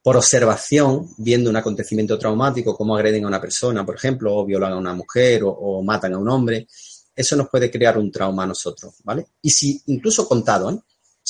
[0.00, 4.72] por observación, viendo un acontecimiento traumático, cómo agreden a una persona, por ejemplo, o violan
[4.72, 6.68] a una mujer o, o matan a un hombre,
[7.16, 9.26] eso nos puede crear un trauma a nosotros, ¿vale?
[9.42, 10.78] Y si incluso contado, ¿eh?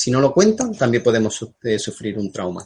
[0.01, 2.65] Si no lo cuentan, también podemos eh, sufrir un trauma.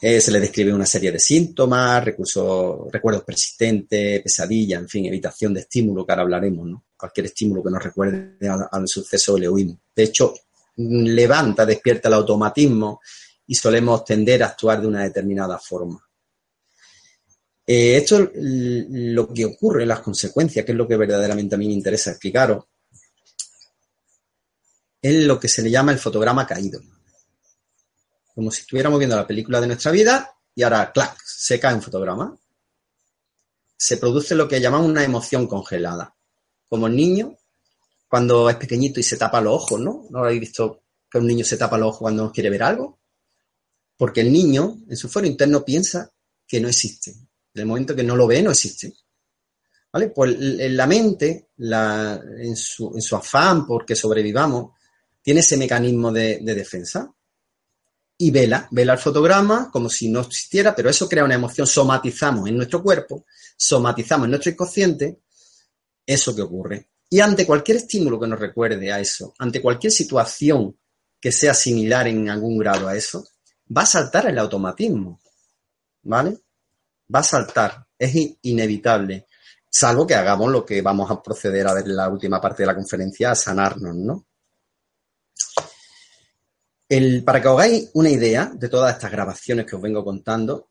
[0.00, 5.54] Eh, se le describe una serie de síntomas, recursos, recuerdos persistentes, pesadilla, en fin, evitación
[5.54, 6.84] de estímulo, que ahora hablaremos, ¿no?
[6.96, 9.78] Cualquier estímulo que nos recuerde al, suceso le huimos.
[9.94, 10.34] De hecho,
[10.76, 13.00] levanta, despierta el automatismo
[13.46, 16.00] y solemos tender a actuar de una determinada forma.
[17.66, 21.66] Eh, esto es lo que ocurre, las consecuencias, que es lo que verdaderamente a mí
[21.66, 22.64] me interesa explicaros,
[25.00, 26.80] es lo que se le llama el fotograma caído.
[28.38, 31.82] Como si estuviéramos viendo la película de nuestra vida y ahora, clac, se cae un
[31.82, 32.38] fotograma.
[33.76, 36.14] Se produce lo que llamamos una emoción congelada.
[36.68, 37.36] Como el niño,
[38.06, 40.06] cuando es pequeñito y se tapa los ojos, ¿no?
[40.10, 43.00] ¿No habéis visto que un niño se tapa los ojos cuando no quiere ver algo?
[43.96, 46.08] Porque el niño, en su foro interno, piensa
[46.46, 47.10] que no existe.
[47.10, 48.94] En el momento que no lo ve, no existe.
[49.92, 50.10] ¿Vale?
[50.10, 54.74] Pues la mente, en, su, en su afán porque sobrevivamos,
[55.20, 57.12] tiene ese mecanismo de, defensa
[58.20, 62.48] y vela, vela el fotograma como si no existiera, pero eso crea una emoción, somatizamos
[62.48, 63.24] en nuestro cuerpo,
[63.56, 65.20] somatizamos en nuestro inconsciente
[66.04, 66.90] eso que ocurre.
[67.08, 70.76] Y ante cualquier estímulo que nos recuerde a eso, ante cualquier situación
[71.20, 73.24] que sea similar en algún grado a eso,
[73.74, 75.20] va a saltar el automatismo,
[76.02, 76.38] ¿vale?
[77.14, 79.26] Va a saltar, es inevitable,
[79.70, 82.66] salvo que hagamos lo que vamos a proceder a ver en la última parte de
[82.66, 84.26] la conferencia, a sanarnos, ¿no?
[87.24, 90.70] Para que os hagáis una idea de todas estas grabaciones que os vengo contando,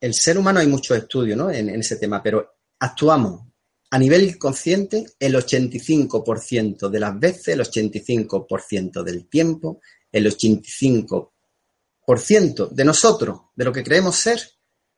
[0.00, 3.42] el ser humano hay muchos estudios en, ese tema, pero actuamos
[3.90, 9.80] a nivel inconsciente el 85% de las veces, el 85% del tiempo,
[10.12, 14.40] el 85% de nosotros, de lo que creemos ser,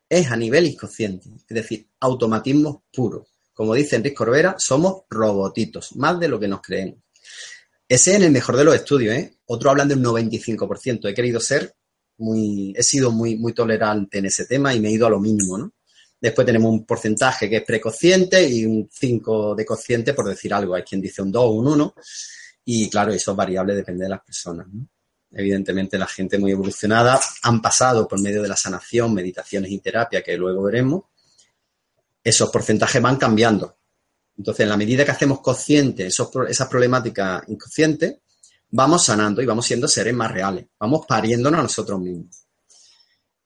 [0.08, 3.26] es a nivel inconsciente, es decir, automatismo puro.
[3.54, 6.98] Como dice Enrique Corbera, somos robotitos, más de lo que nos creemos.
[7.92, 9.36] Ese es en el mejor de los estudios, ¿eh?
[9.44, 11.10] Otro hablan de un 95%.
[11.10, 11.74] He querido ser
[12.16, 15.20] muy, he sido muy, muy tolerante en ese tema y me he ido a lo
[15.20, 15.74] mínimo, ¿no?
[16.18, 20.74] Después tenemos un porcentaje que es precociente y un 5 de cociente, por decir algo.
[20.74, 21.94] Hay quien dice un 2 o un 1.
[22.64, 24.68] Y claro, eso es variable, depende de las personas.
[25.30, 30.22] Evidentemente, la gente muy evolucionada han pasado por medio de la sanación, meditaciones y terapia,
[30.22, 31.02] que luego veremos.
[32.24, 33.76] Esos porcentajes van cambiando.
[34.36, 38.16] Entonces, en la medida que hacemos conscientes esos, esas problemáticas inconscientes,
[38.70, 40.66] vamos sanando y vamos siendo seres más reales.
[40.78, 42.46] Vamos pariéndonos a nosotros mismos.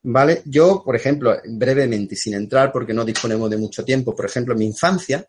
[0.02, 0.42] ¿Vale?
[0.44, 4.60] Yo, por ejemplo, brevemente, sin entrar porque no disponemos de mucho tiempo, por ejemplo, en
[4.60, 5.28] mi infancia,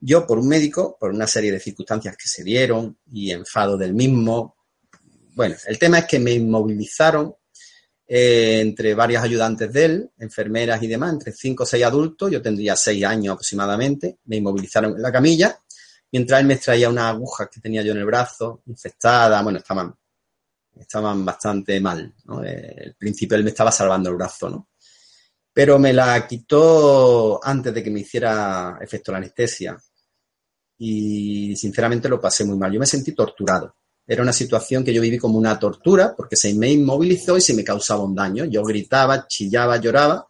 [0.00, 3.94] yo por un médico, por una serie de circunstancias que se dieron y enfado del
[3.94, 4.56] mismo,
[5.34, 7.34] bueno, el tema es que me inmovilizaron
[8.08, 12.42] eh, entre varios ayudantes de él, enfermeras y demás, entre cinco o seis adultos, yo
[12.42, 15.60] tendría seis años aproximadamente, me inmovilizaron en la camilla,
[16.10, 19.94] mientras él me extraía una aguja que tenía yo en el brazo, infectada, bueno, estaban
[20.80, 22.14] estaban bastante mal.
[22.24, 22.42] ¿no?
[22.42, 24.68] El principio él me estaba salvando el brazo, ¿no?
[25.52, 29.76] Pero me la quitó antes de que me hiciera efecto la anestesia.
[30.78, 32.72] Y sinceramente lo pasé muy mal.
[32.72, 33.74] Yo me sentí torturado.
[34.10, 37.52] Era una situación que yo viví como una tortura porque se me inmovilizó y se
[37.52, 38.46] me causaba un daño.
[38.46, 40.26] Yo gritaba, chillaba, lloraba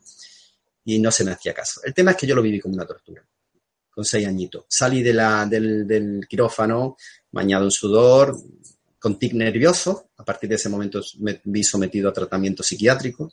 [0.84, 1.80] y no se me hacía caso.
[1.84, 3.24] El tema es que yo lo viví como una tortura,
[3.88, 4.64] con seis añitos.
[4.68, 6.96] Salí del quirófano
[7.30, 8.36] bañado en sudor,
[8.98, 10.10] con tic nervioso.
[10.16, 13.32] A partir de ese momento me vi sometido a tratamiento psiquiátrico.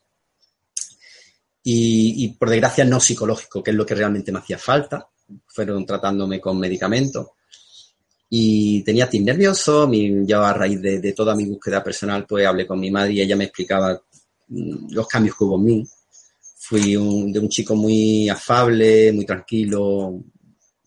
[1.67, 5.09] Y, por desgracia no psicológico, que es lo que realmente me hacía falta.
[5.47, 7.29] Fueron tratándome con medicamentos.
[8.37, 12.67] Y tenía tic nervioso, mi, yo a raíz de, toda mi búsqueda personal, pues hablé
[12.67, 13.93] con mi madre y ella me explicaba
[14.49, 15.87] mm, los cambios que hubo en mí.
[16.57, 16.81] Fui
[17.31, 20.21] de un chico muy afable, muy tranquilo,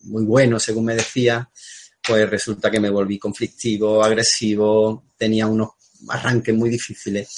[0.01, 1.49] muy bueno, según me decía,
[2.07, 5.69] pues resulta que me volví conflictivo, agresivo, tenía unos
[6.07, 7.29] arranques muy difíciles.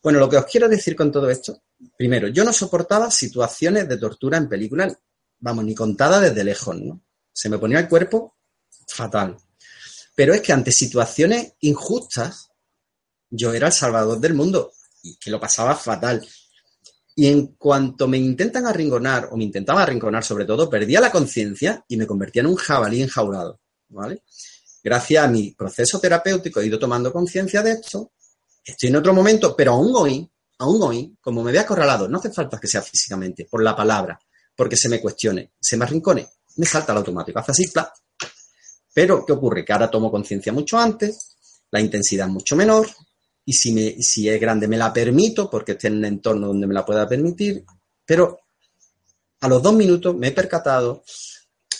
[0.00, 1.60] Bueno, lo que os quiero decir con todo esto,
[1.98, 4.96] primero, yo no soportaba situaciones de tortura en películas,
[5.40, 7.02] vamos, ni contada desde lejos, ¿no?
[7.32, 8.36] Se me ponía el cuerpo
[8.92, 9.36] fatal.
[10.14, 12.50] Pero es que ante situaciones injustas,
[13.30, 14.72] yo era el salvador del mundo
[15.02, 16.26] y que lo pasaba fatal.
[17.14, 21.84] Y en cuanto me intentan arrinconar, o me intentaba arrinconar sobre todo, perdía la conciencia
[21.88, 23.60] y me convertía en un jabalí enjaulado.
[23.88, 24.22] ¿vale?
[24.82, 28.12] Gracias a mi proceso terapéutico he ido tomando conciencia de esto,
[28.64, 32.30] estoy en otro momento, pero aún hoy, aún hoy, como me vea acorralado, no hace
[32.30, 34.18] falta que sea físicamente, por la palabra,
[34.56, 37.92] porque se me cuestione, se me arrincone, me salta el automático, hace así, ¡plá!
[38.92, 39.64] Pero, ¿qué ocurre?
[39.64, 41.36] Que ahora tomo conciencia mucho antes,
[41.70, 42.88] la intensidad es mucho menor,
[43.44, 46.66] y si, me, si es grande me la permito, porque esté en un entorno donde
[46.66, 47.64] me la pueda permitir,
[48.04, 48.40] pero
[49.40, 51.02] a los dos minutos me he percatado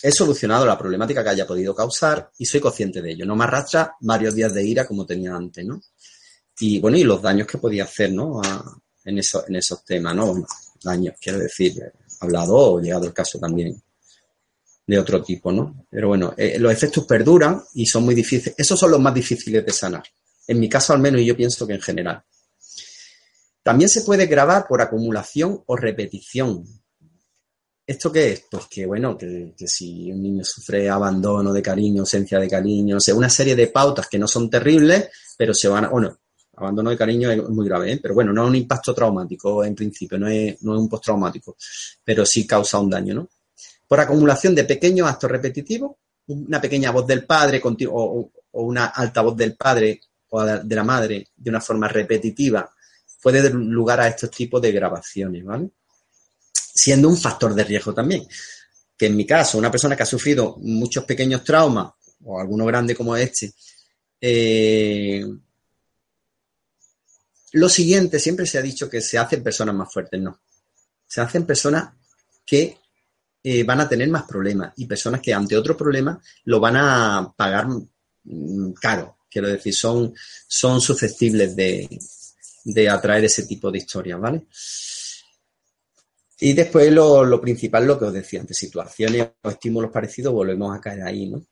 [0.01, 3.25] he solucionado la problemática que haya podido causar y soy consciente de ello.
[3.25, 5.81] No me arrastra varios días de ira como tenía antes, ¿no?
[6.59, 8.41] Y bueno, y los daños que podía hacer, ¿no?
[9.03, 10.45] en, eso, en esos temas, ¿no?
[10.83, 11.81] Daños, quiero decir,
[12.19, 13.81] hablado o llegado el caso también
[14.91, 15.85] de otro tipo, ¿no?
[15.89, 18.55] Pero bueno, eh, los efectos perduran y son muy difíciles.
[18.57, 20.03] Esos son los más difíciles de sanar.
[20.45, 22.21] En mi caso al menos y yo pienso que en general.
[23.63, 26.65] También se puede grabar por acumulación o repetición.
[27.87, 28.43] ¿Esto qué es?
[28.51, 32.99] Pues que, bueno, que, si un niño sufre abandono de cariño, ausencia de cariño, o
[32.99, 36.17] sea, una serie de pautas que no son terribles, pero se van bueno,
[36.57, 37.99] abandono de cariño es muy grave, ¿eh?
[38.01, 41.55] pero bueno, no es un impacto traumático en principio, no es, no es un postraumático,
[42.03, 43.29] pero sí causa un daño, ¿no?
[43.91, 49.35] Por acumulación de pequeños actos repetitivos, una pequeña voz del padre o, una alta voz
[49.35, 49.99] del padre
[50.29, 52.73] o de la madre de una forma repetitiva
[53.21, 55.71] puede dar lugar a estos tipos de grabaciones, ¿vale?
[56.53, 58.25] siendo un factor de riesgo también.
[58.95, 61.91] Que en mi caso, una persona que ha sufrido muchos pequeños traumas,
[62.23, 63.51] o alguno grande como este,
[64.21, 65.25] eh,
[67.51, 70.39] lo siguiente, siempre se ha dicho que se hacen personas más fuertes, no.
[71.05, 71.89] Se hacen personas
[72.45, 72.77] que
[73.43, 77.33] eh, van a tener más problemas y personas que ante otro problema lo van a
[77.35, 77.67] pagar
[78.23, 79.17] mm, caro.
[79.29, 80.13] Quiero decir, son,
[80.47, 81.87] son susceptibles de,
[82.65, 84.45] de atraer ese tipo de historias, ¿vale?
[86.43, 90.81] Y después lo, principal, lo que os decía antes, situaciones o estímulos parecidos, volvemos a
[90.81, 91.45] caer ahí, ¿no?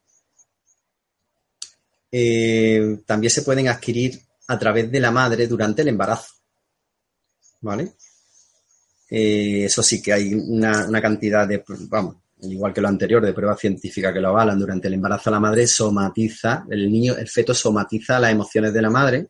[2.11, 6.33] Eh, también se pueden adquirir a través de la madre durante el embarazo,
[7.61, 7.93] ¿vale?
[9.09, 13.59] Eh, eso sí que hay una, cantidad de, vamos, igual que lo anterior, de pruebas
[13.59, 18.19] científicas que lo avalan, durante el embarazo la madre somatiza, el niño, el feto somatiza
[18.19, 19.27] las emociones de la madre,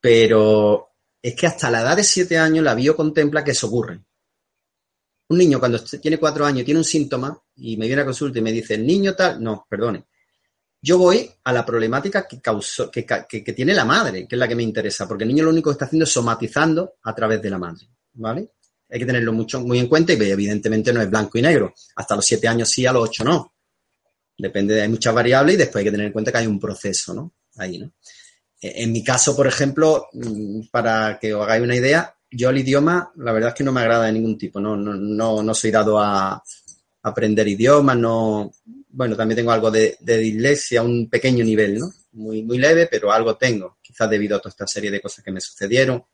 [0.00, 0.90] pero
[1.22, 4.00] es que hasta la edad de siete años la bio contempla que eso ocurre.
[5.28, 8.42] Un niño cuando tiene cuatro años tiene un síntoma y me viene a consulta y
[8.42, 10.04] me dice, el niño tal, no, perdone.
[10.82, 13.04] Yo voy a la problemática que, causó, que,
[13.56, 15.72] tiene la madre, que es la que me interesa, porque el niño lo único que
[15.72, 18.50] está haciendo es somatizando a través de la madre, ¿vale?
[18.94, 21.74] hay que tenerlo mucho, muy en cuenta y evidentemente no es blanco y negro.
[21.96, 23.54] Hasta los siete años sí, a los ocho no.
[24.38, 27.12] Depende, hay muchas variables y después hay que tener en cuenta que hay un proceso,
[27.12, 27.32] ¿no?
[27.56, 27.92] Ahí, ¿no?
[28.60, 32.58] E, en mi caso, por ejemplo, mm, para que os hagáis una idea, yo el
[32.58, 35.54] idioma, la verdad es que no me agrada de ningún tipo, no, no, no, no
[35.54, 36.40] soy dado a
[37.02, 38.52] aprender idiomas, no,
[38.90, 41.90] bueno, también tengo algo de, de dislexia, un pequeño nivel, ¿no?
[42.12, 45.32] Muy, muy leve, pero algo tengo, quizás debido a toda esta serie de cosas que
[45.32, 46.04] me sucedieron.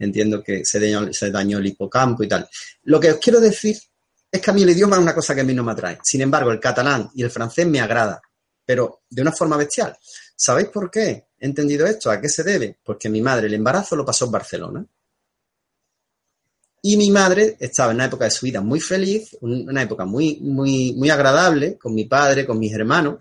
[0.00, 2.48] Entiendo que se dañó, el hipocampo y tal.
[2.84, 3.78] Lo que os quiero decir
[4.32, 5.98] es que a mí el idioma es una cosa que a mí no me atrae.
[6.02, 8.20] Sin embargo, el catalán y el francés me agrada,
[8.64, 9.96] pero de una forma bestial.
[10.34, 12.10] ¿Sabéis por qué he entendido esto?
[12.10, 12.78] ¿A qué se debe?
[12.82, 14.86] Porque mi madre el embarazo lo pasó en Barcelona.
[16.82, 20.38] Y mi madre estaba en una época de su vida muy feliz, una época muy,
[20.40, 23.18] muy, muy agradable con mi padre, con mis hermanos.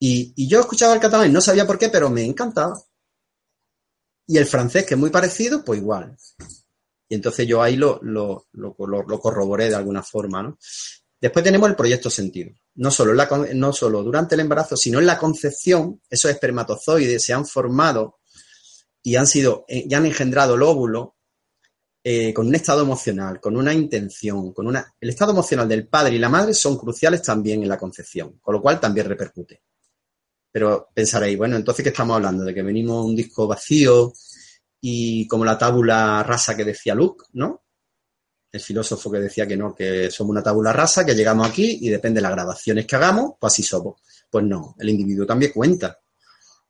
[0.00, 2.82] Y, y yo escuchaba el catalán y no sabía por qué, pero me encantaba.
[4.28, 6.14] Y el francés, que es muy parecido, pues igual.
[7.08, 10.58] Y entonces yo ahí lo, lo, lo, corroboré de alguna forma, ¿no?
[11.18, 12.52] Después tenemos el proyecto sentido.
[12.74, 17.32] No solo, la, no solo durante el embarazo, sino en la concepción, esos espermatozoides se
[17.32, 18.18] han formado
[19.02, 21.16] y han sido, eh, ya han engendrado el óvulo
[22.04, 24.94] eh, con un estado emocional, con una intención, con una.
[25.00, 28.54] El estado emocional del padre y la madre son cruciales también en la concepción, con
[28.54, 29.62] lo cual también repercute.
[30.50, 32.44] Pero pensaréis, bueno, entonces, ¿qué estamos hablando?
[32.44, 34.12] De que venimos un disco vacío,
[34.80, 37.64] y como la tábula rasa que decía Luke, ¿no?
[38.50, 41.88] El filósofo que decía que no, que somos una tábula rasa, que llegamos aquí y
[41.88, 44.00] depende de las grabaciones que hagamos, pues así somos.
[44.30, 45.98] Pues no, el individuo también cuenta.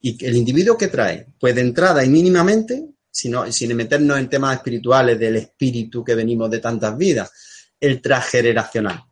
[0.01, 1.27] ¿Y el individuo qué trae?
[1.39, 6.51] Pues de entrada y mínimamente, sino, sin meternos en temas espirituales del espíritu que venimos
[6.51, 7.31] de tantas vidas,
[7.79, 9.05] el transgeneracional.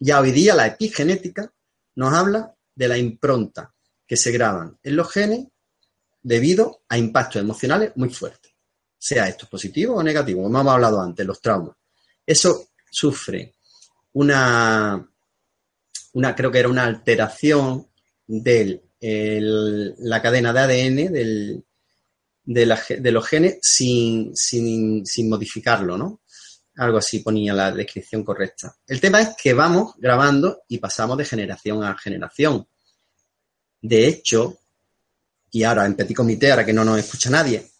[0.00, 1.52] Ya hoy día la epigenética
[1.96, 3.74] nos habla de la impronta
[4.06, 5.46] que se graban en los genes
[6.22, 8.52] debido a impactos emocionales muy fuertes,
[8.98, 11.76] sea esto positivo o negativo, como hemos hablado antes, los traumas.
[12.26, 13.54] Eso sufre
[14.12, 15.08] una,
[16.12, 17.88] una creo que era una alteración
[18.26, 21.64] de la cadena de ADN del,
[22.44, 26.20] de, los genes sin, sin, sin modificarlo, ¿no?
[26.76, 28.76] Algo así ponía la descripción correcta.
[28.86, 32.66] El tema es que vamos grabando y pasamos de generación a generación.
[33.82, 34.58] De hecho,
[35.50, 37.70] y ahora en petit comité, ahora que no nos escucha nadie.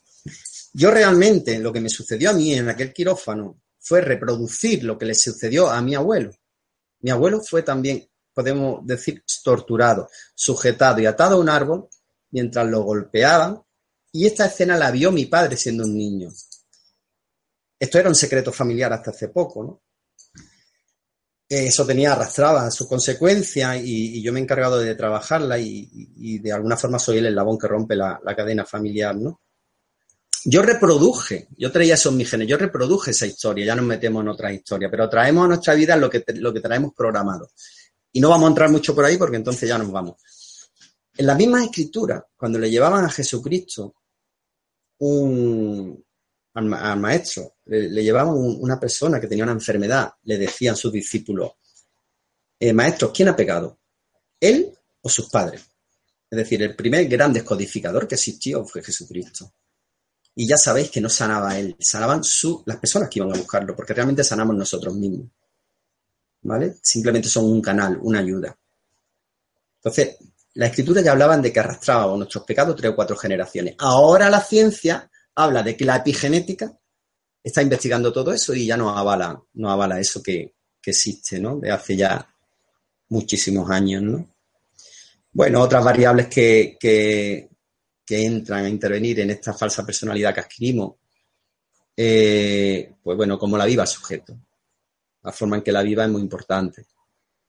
[0.73, 5.07] Yo realmente lo que me sucedió a mí en aquel quirófano fue reproducir lo que
[5.07, 6.33] le sucedió a mi abuelo.
[7.01, 11.89] Mi abuelo fue también, podemos decir, torturado, sujetado y atado a un árbol
[12.31, 13.63] mientras lo golpeaban
[14.13, 16.31] y esta escena la vio mi padre siendo un niño.
[17.81, 19.83] Esto era un secreto familiar hasta hace poco, ¿no?
[21.51, 26.77] eso tenía arrastraba sus consecuencias y, yo me he encargado de trabajarla y, de alguna
[26.77, 29.41] forma soy el eslabón que rompe la, cadena familiar, ¿no?
[30.45, 34.23] Yo reproduje, yo traía eso en mi genes, yo reproduje esa historia, ya nos metemos
[34.23, 37.51] en otra historia, pero traemos a nuestra vida lo que, lo que traemos programado.
[38.13, 40.71] Y no vamos a entrar mucho por ahí porque entonces ya nos vamos.
[41.17, 43.97] En la misma escritura, cuando le llevaban a Jesucristo
[44.99, 46.03] un,
[46.55, 51.53] al, maestro, le, llevaban una persona que tenía una enfermedad, le decían sus discípulos,
[52.59, 53.79] eh, maestro, ¿quién ha pegado?
[54.39, 55.63] ¿Él o sus padres?
[56.31, 59.53] Es decir, el primer gran descodificador que existió fue Jesucristo.
[60.35, 63.75] Y ya sabéis que no sanaba él, sanaban su, las personas que iban a buscarlo,
[63.75, 65.29] porque realmente sanamos nosotros mismos.
[66.43, 66.77] ¿Vale?
[66.83, 68.57] Simplemente son un canal, una ayuda.
[69.77, 70.17] Entonces,
[70.55, 73.75] la escritura ya hablaban de que arrastrábamos nuestros pecados tres o cuatro generaciones.
[73.79, 76.81] Ahora la ciencia habla de que la epigenética
[77.43, 81.59] está investigando todo eso y ya no avala, no avala eso que, existe, ¿no?
[81.59, 82.27] De hace ya
[83.11, 84.35] muchísimos años, ¿no?
[85.33, 87.49] Bueno, otras variables que, que,
[88.09, 90.97] entran a intervenir en esta falsa personalidad que adquirimos,
[91.97, 94.37] eh, pues bueno, como la viva el sujeto.
[95.23, 96.87] La forma en que la viva es muy importante,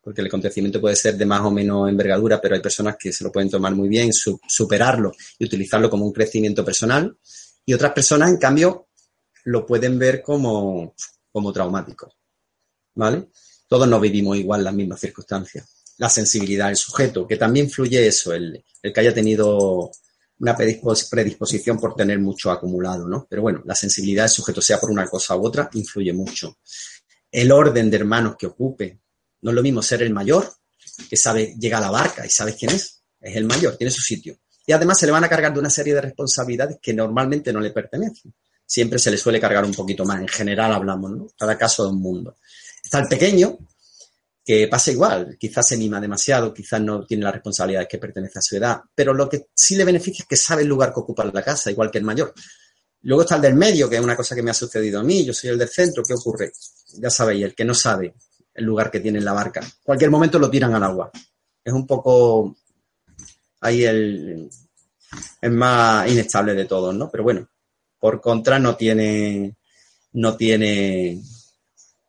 [0.01, 3.23] porque el acontecimiento puede ser de más o menos envergadura, pero hay personas que se
[3.23, 7.17] lo pueden tomar muy bien, superarlo y utilizarlo como un crecimiento personal,
[7.65, 8.87] y otras personas, en cambio,
[9.45, 10.95] lo pueden ver como,
[11.31, 12.13] como traumático.
[12.95, 13.29] ¿Vale?
[13.67, 15.67] Todos no vivimos igual las mismas circunstancias.
[15.97, 19.91] La sensibilidad del sujeto, que también influye eso, el, el que haya tenido
[20.39, 23.27] una predisposición por tener mucho acumulado, ¿no?
[23.29, 26.57] Pero bueno, la sensibilidad del sujeto, sea por una cosa u otra, influye mucho.
[27.31, 28.99] El orden de hermanos que ocupe.
[29.41, 30.51] No es lo mismo ser el mayor,
[31.09, 33.03] que sabe, llega a la barca y sabes quién es.
[33.19, 35.69] Es el mayor, tiene su sitio y además se le van a cargar de una
[35.69, 38.33] serie de responsabilidades que normalmente no le pertenecen.
[38.65, 41.27] Siempre se le suele cargar un poquito más, en general hablamos, ¿no?
[41.37, 42.37] Cada caso de un mundo.
[42.83, 43.57] Está el pequeño,
[44.43, 48.41] que pasa igual, quizás se mima demasiado, quizás no tiene las responsabilidades que pertenece a
[48.41, 51.23] su edad, pero lo que sí le beneficia es que sabe el lugar que ocupa
[51.25, 52.33] la casa, igual que el mayor.
[53.03, 55.25] Luego está el del medio, que es una cosa que me ha sucedido a mí.
[55.25, 56.03] Yo soy el del centro.
[56.03, 56.51] ¿Qué ocurre?
[56.99, 58.13] Ya sabéis, el que no sabe
[58.53, 59.61] el lugar que tiene en la barca.
[59.83, 61.09] Cualquier momento lo tiran al agua.
[61.63, 62.57] Es un poco
[63.61, 64.49] ahí el,
[65.41, 67.09] es más inestable de todos, ¿no?
[67.09, 67.47] Pero bueno,
[67.99, 69.55] por contra no tiene,
[70.13, 71.21] no tiene eh,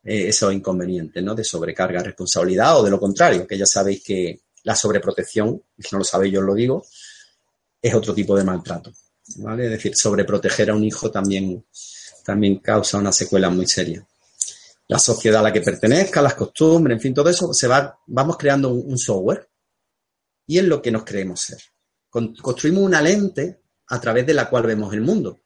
[0.03, 1.35] esos inconvenientes, ¿no?
[1.35, 5.99] De sobrecarga, responsabilidad o de lo contrario, que ya sabéis que la sobreprotección, si no
[5.99, 6.85] lo sabéis yo os lo digo,
[7.81, 8.93] es otro tipo de maltrato,
[9.37, 9.67] ¿vale?
[9.67, 11.65] Es decir, sobreproteger a un hijo también,
[12.25, 14.07] también causa una secuela muy seria.
[14.89, 18.37] La sociedad a la que pertenezca, las costumbres, en fin, todo eso se va, vamos
[18.37, 19.49] creando un software
[20.47, 21.63] y es lo que nos creemos ser
[22.13, 25.41] construimos una lente a través de la cual vemos el mundo.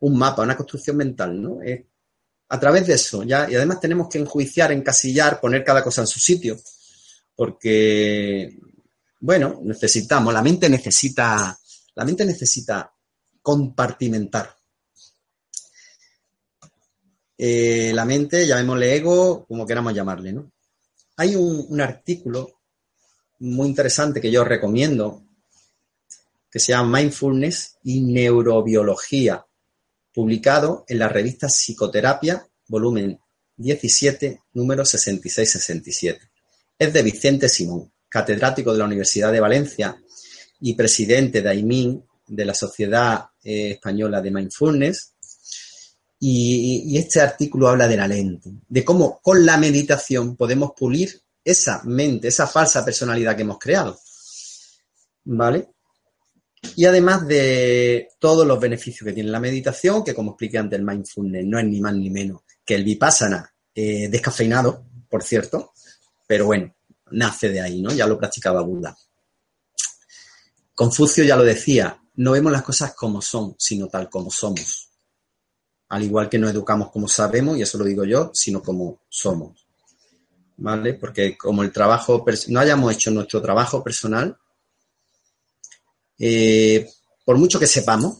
[0.00, 1.58] Un mapa, una construcción mental, ¿no?
[2.52, 6.08] a través de eso, ya, y además tenemos que enjuiciar, encasillar, poner cada cosa en
[6.08, 6.58] su sitio,
[7.36, 8.58] porque,
[9.20, 11.56] bueno, necesitamos, la mente necesita,
[11.94, 12.92] la mente necesita
[13.40, 14.52] compartimentar.
[17.38, 20.50] Eh, la mente, llamémosle ego, como queramos llamarle, ¿no?
[21.18, 22.59] Hay un artículo
[23.40, 25.22] muy interesante que yo recomiendo,
[26.50, 29.44] que se llama Mindfulness y Neurobiología,
[30.12, 33.18] publicado en la revista Psicoterapia, volumen
[33.56, 36.18] 17, número 66-67.
[36.78, 39.96] Es de Vicente Simón, catedrático de la Universidad de Valencia
[40.60, 45.14] y presidente de AIMIN, de la Sociedad eh, Española de Mindfulness.
[46.18, 51.22] Y, y este artículo habla de la lente, de cómo con la meditación podemos pulir
[51.50, 53.98] esa mente, esa falsa personalidad que hemos creado.
[55.24, 55.70] ¿Vale?
[56.76, 60.84] Y además de todos los beneficios que tiene la meditación, que como expliqué antes, el
[60.84, 65.72] mindfulness no es ni más ni menos que el vipassana eh, descafeinado, por cierto,
[66.26, 66.74] pero bueno,
[67.12, 67.92] nace de ahí, ¿no?
[67.92, 68.96] Ya lo practicaba Buda.
[70.74, 74.88] Confucio ya lo decía, no vemos las cosas como son, sino tal como somos.
[75.88, 79.59] Al igual que no educamos como sabemos, y eso lo digo yo, sino como somos.
[80.60, 80.94] ¿Vale?
[80.94, 84.36] Porque como el trabajo, no hayamos hecho nuestro trabajo personal,
[86.18, 86.86] eh,
[87.24, 88.18] por mucho que sepamos,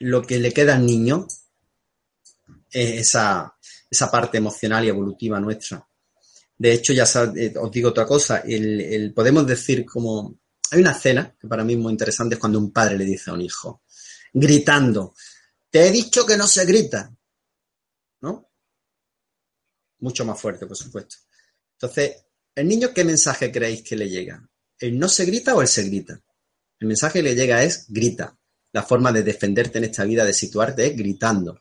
[0.00, 1.28] lo que le queda al niño
[2.70, 3.54] es esa,
[4.10, 5.86] parte emocional y evolutiva nuestra.
[6.56, 7.04] De hecho, ya
[7.36, 10.36] eh, os digo otra cosa, el, podemos decir como...
[10.70, 13.30] Hay una escena que para mí es muy interesante, es cuando un padre le dice
[13.30, 13.82] a un hijo,
[14.32, 15.14] gritando,
[15.70, 17.10] te he dicho que no se grita.
[20.00, 21.16] Mucho más fuerte, por supuesto.
[21.72, 22.24] Entonces,
[22.54, 24.48] ¿el niño qué mensaje creéis que le llega?
[24.78, 26.20] ¿El no se grita o él se grita?
[26.80, 28.36] El mensaje que le llega es grita.
[28.72, 31.60] La forma de defenderte en esta vida, de situarte, es gritando.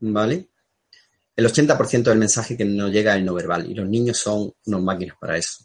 [0.00, 0.50] ¿Vale?
[1.36, 4.52] El 80% del mensaje que nos llega es el no verbal y los niños son
[4.66, 5.64] unos máquinas para eso.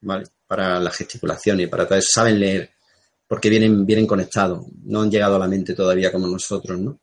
[0.00, 0.26] ¿Vale?
[0.46, 2.10] Para la gesticulación y para todo eso.
[2.12, 2.70] Saben leer
[3.26, 4.66] porque vienen, vienen conectados.
[4.84, 7.00] No han llegado a la mente todavía como nosotros, ¿no?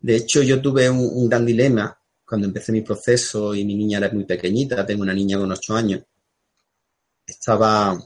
[0.00, 1.99] De hecho, yo tuve un gran dilema
[2.30, 5.74] cuando empecé mi proceso y mi niña era muy pequeñita, tengo una niña con 8
[5.74, 6.04] años.
[7.26, 7.98] Estaba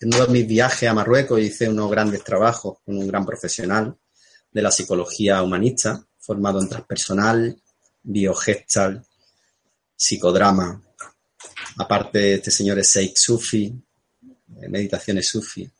[0.00, 3.94] en uno de mis viajes a Marruecos hice unos grandes trabajos con un gran profesional
[4.50, 7.60] de la psicología humanista, formado en transpersonal,
[8.02, 9.04] biogestal,
[9.94, 10.82] psicodrama.
[11.76, 13.78] Aparte, este señor es Sheikh Sufi,
[14.70, 15.70] meditaciones Sufi.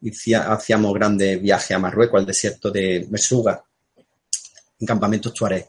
[0.00, 3.62] Y hacíamos grandes viajes a Marruecos, al desierto de Mesuga,
[4.78, 5.68] en campamentos tuareg.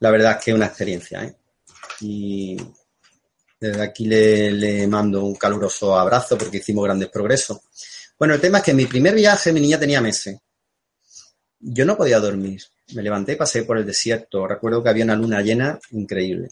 [0.00, 1.24] La verdad es que es una experiencia.
[1.24, 1.34] ¿eh?
[2.00, 2.56] Y
[3.60, 7.58] desde aquí le, mando un caluroso abrazo porque hicimos grandes progresos.
[8.18, 10.38] Bueno, el tema es que en mi primer viaje mi niña tenía meses.
[11.60, 12.62] Yo no podía dormir.
[12.94, 14.46] Me levanté y pasé por el desierto.
[14.46, 16.48] Recuerdo que había una luna llena increíble.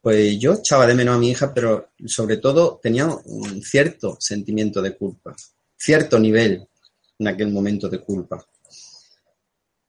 [0.00, 4.80] Pues yo echaba de menos a mi hija, pero sobre todo tenía un cierto sentimiento
[4.80, 5.34] de culpa,
[5.76, 6.66] cierto nivel
[7.18, 8.44] en aquel momento de culpa.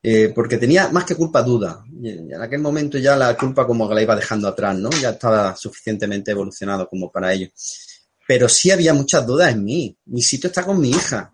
[0.02, 1.84] Eh, porque tenía más que culpa duda.
[2.02, 4.90] en aquel momento ya la culpa como que la iba dejando atrás, ¿no?
[4.92, 7.50] Ya estaba suficientemente evolucionado como para ello.
[8.28, 9.98] Pero sí había muchas dudas en mí.
[10.06, 11.30] Mi sitio está con mi hija.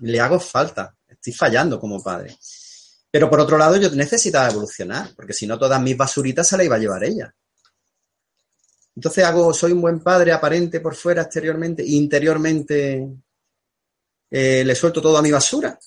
[0.00, 0.94] Le hago falta.
[1.08, 2.36] Estoy fallando como padre.
[3.10, 6.66] Pero por otro lado yo necesitaba evolucionar, porque si no todas mis basuritas se las
[6.66, 7.34] iba a llevar ella.
[8.96, 13.08] Entonces hago, soy un buen padre aparente por fuera, exteriormente, interiormente
[14.30, 15.78] eh, le suelto todo a mi basura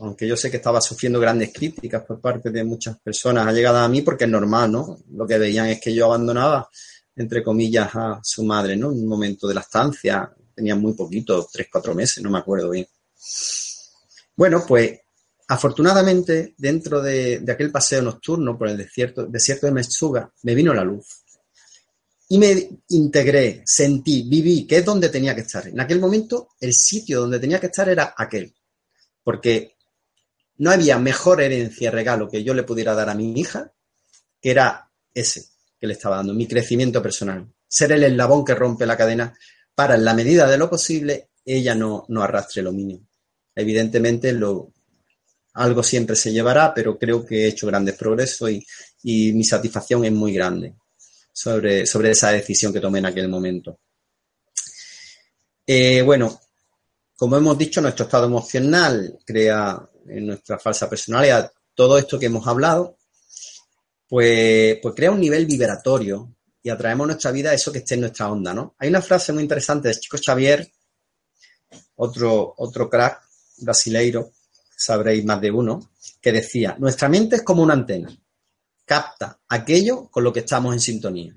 [0.00, 3.78] aunque yo sé que estaba sufriendo grandes críticas por parte de muchas personas ha llegado
[3.78, 4.98] a mí porque es normal, ¿no?
[5.12, 6.68] Lo que veían es que yo abandonaba,
[7.16, 8.92] entre comillas, a su madre, ¿no?
[8.92, 12.70] En un momento de la estancia, tenía muy poquito, tres, cuatro meses, no me acuerdo
[12.70, 12.86] bien.
[14.36, 14.98] Bueno, pues
[15.48, 20.84] afortunadamente, dentro de, aquel paseo nocturno por el desierto, desierto de Metsuga, me vino la
[20.84, 21.24] luz.
[22.28, 25.66] y me integré, sentí, viví, que es donde tenía que estar.
[25.66, 28.54] En aquel momento, el sitio donde tenía que estar era aquel,
[29.24, 29.74] porque
[30.60, 33.72] no había mejor herencia, regalo que yo le pudiera dar a mi hija,
[34.40, 35.46] que era ese
[35.80, 37.50] que le estaba dando, mi crecimiento personal.
[37.66, 39.34] Ser el eslabón que rompe la cadena
[39.74, 43.08] para, en la medida de lo posible, ella no, no arrastre lo mínimo.
[43.54, 44.38] Evidentemente,
[45.54, 48.66] algo siempre se llevará, pero creo que he hecho grandes progresos y,
[49.04, 50.74] y mi satisfacción es muy grande
[51.32, 53.78] sobre, sobre esa decisión que tomé en aquel momento.
[55.66, 56.38] Eh, bueno,
[57.16, 62.46] como hemos dicho, nuestro estado emocional crea en nuestra falsa personalidad todo esto que hemos
[62.46, 62.98] hablado,
[64.08, 68.30] pues, pues crea un nivel vibratorio y atraemos nuestra vida eso que esté en nuestra
[68.30, 68.74] onda, ¿no?
[68.78, 70.70] Hay una frase muy interesante de Chico Xavier,
[71.96, 73.22] otro, otro crack
[73.58, 74.32] brasileiro,
[74.76, 78.14] sabréis más de uno, que decía, nuestra mente es como una antena
[78.84, 81.32] capta aquello con lo que estamos en sintonía,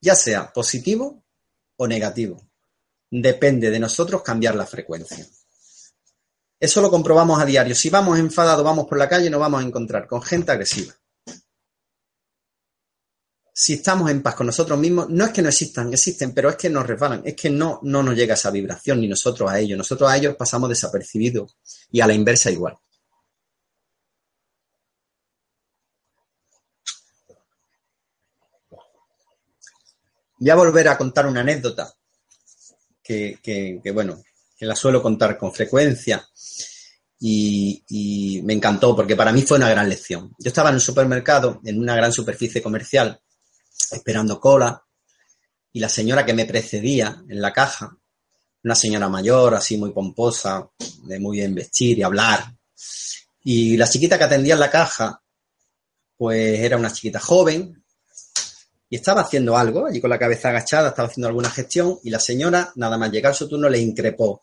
[0.00, 1.24] ya sea positivo
[1.76, 2.40] o negativo.
[3.10, 5.26] Depende de nosotros cambiar la frecuencia.
[6.58, 7.74] Eso lo comprobamos a diario.
[7.74, 10.94] Si vamos enfadados, vamos por la calle, nos vamos a encontrar con gente agresiva.
[13.52, 16.56] Si estamos en paz con nosotros mismos, no es que no existan, existen, pero es
[16.56, 19.78] que nos resbalan, es que no, no nos llega esa vibración, ni nosotros a ellos.
[19.78, 21.56] Nosotros a ellos pasamos desapercibidos
[21.90, 22.76] y a la inversa igual.
[30.38, 31.94] Voy a volver a contar una anécdota
[33.02, 34.22] que, bueno,
[34.60, 36.26] la suelo contar con frecuencia
[37.20, 40.34] y, me encantó porque para mí fue una gran lección.
[40.38, 43.20] Yo estaba en un supermercado, en una gran superficie comercial,
[43.90, 44.82] esperando cola
[45.72, 47.96] y la señora que me precedía en la caja,
[48.62, 50.70] una señora mayor, así muy pomposa,
[51.04, 52.54] de muy bien vestir y hablar,
[53.42, 55.22] y la chiquita que atendía en la caja,
[56.16, 57.83] pues era una chiquita joven,
[58.96, 62.72] estaba haciendo algo, allí con la cabeza agachada, estaba haciendo alguna gestión y la señora,
[62.76, 64.42] nada más llegar su turno, le increpó.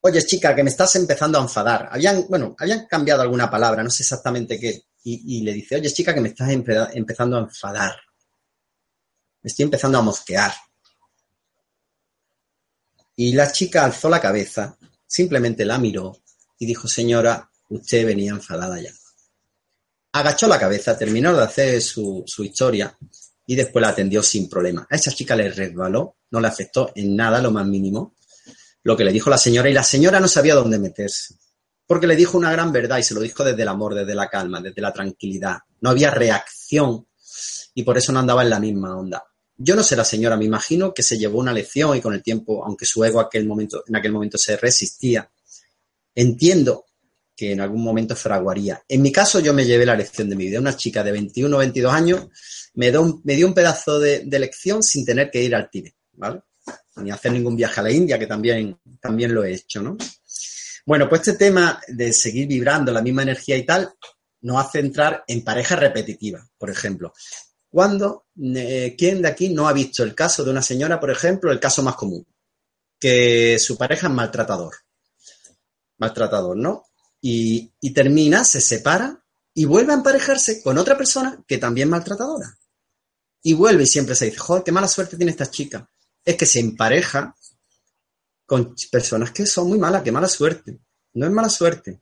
[0.00, 1.88] Oye, chica, que me estás empezando a enfadar.
[1.90, 4.84] Habían, bueno, habían cambiado alguna palabra, no sé exactamente qué.
[5.08, 7.94] Y, le dice, oye, chica, que me estás empezando a enfadar.
[9.42, 10.52] Me estoy empezando a mosquear.
[13.14, 14.76] Y la chica alzó la cabeza,
[15.06, 16.20] simplemente la miró
[16.58, 18.90] y dijo, señora, usted venía enfadada ya.
[20.12, 22.96] Agachó la cabeza, terminó de hacer su, su historia
[23.46, 24.86] y después la atendió sin problema.
[24.90, 28.14] A esa chica le resbaló, no le afectó en nada, lo más mínimo,
[28.82, 31.36] lo que le dijo la señora y la señora no sabía dónde meterse,
[31.86, 34.28] porque le dijo una gran verdad y se lo dijo desde el amor, desde la
[34.28, 35.58] calma, desde la tranquilidad.
[35.80, 37.06] No había reacción
[37.74, 39.24] y por eso no andaba en la misma onda.
[39.58, 42.22] Yo no sé la señora, me imagino que se llevó una lección y con el
[42.22, 45.30] tiempo, aunque su ego aquel momento, en aquel momento se resistía,
[46.14, 46.84] entiendo
[47.34, 48.82] que en algún momento fraguaría.
[48.88, 50.58] En mi caso, yo me llevé la lección de mi vida.
[50.58, 52.28] Una chica de 21 o 22 años
[52.76, 55.94] me, dio un, me dio un pedazo de, lección sin tener que ir al Tíbet,
[56.12, 56.42] ¿vale?
[56.96, 59.96] Ni hacer ningún viaje a la India, que también, también lo he hecho, ¿no?
[60.86, 63.92] Bueno, pues este tema de seguir vibrando la misma energía y tal
[64.42, 67.12] nos hace entrar en pareja repetitiva, por ejemplo.
[67.68, 71.50] Cuando, eh, ¿quién de aquí no ha visto el caso de una señora, por ejemplo,
[71.50, 72.24] el caso más común?
[72.98, 74.74] Que su pareja es maltratador.
[75.98, 76.86] Maltratador, ¿no?
[77.28, 79.22] y, termina, se separa
[79.54, 82.56] y vuelve a emparejarse con otra persona que también es maltratadora.
[83.42, 85.88] Y vuelve y siempre se dice, joder, qué mala suerte tiene esta chica.
[86.24, 87.34] Es que se empareja
[88.44, 90.78] con personas que son muy malas, qué mala suerte.
[91.14, 92.00] No es mala suerte.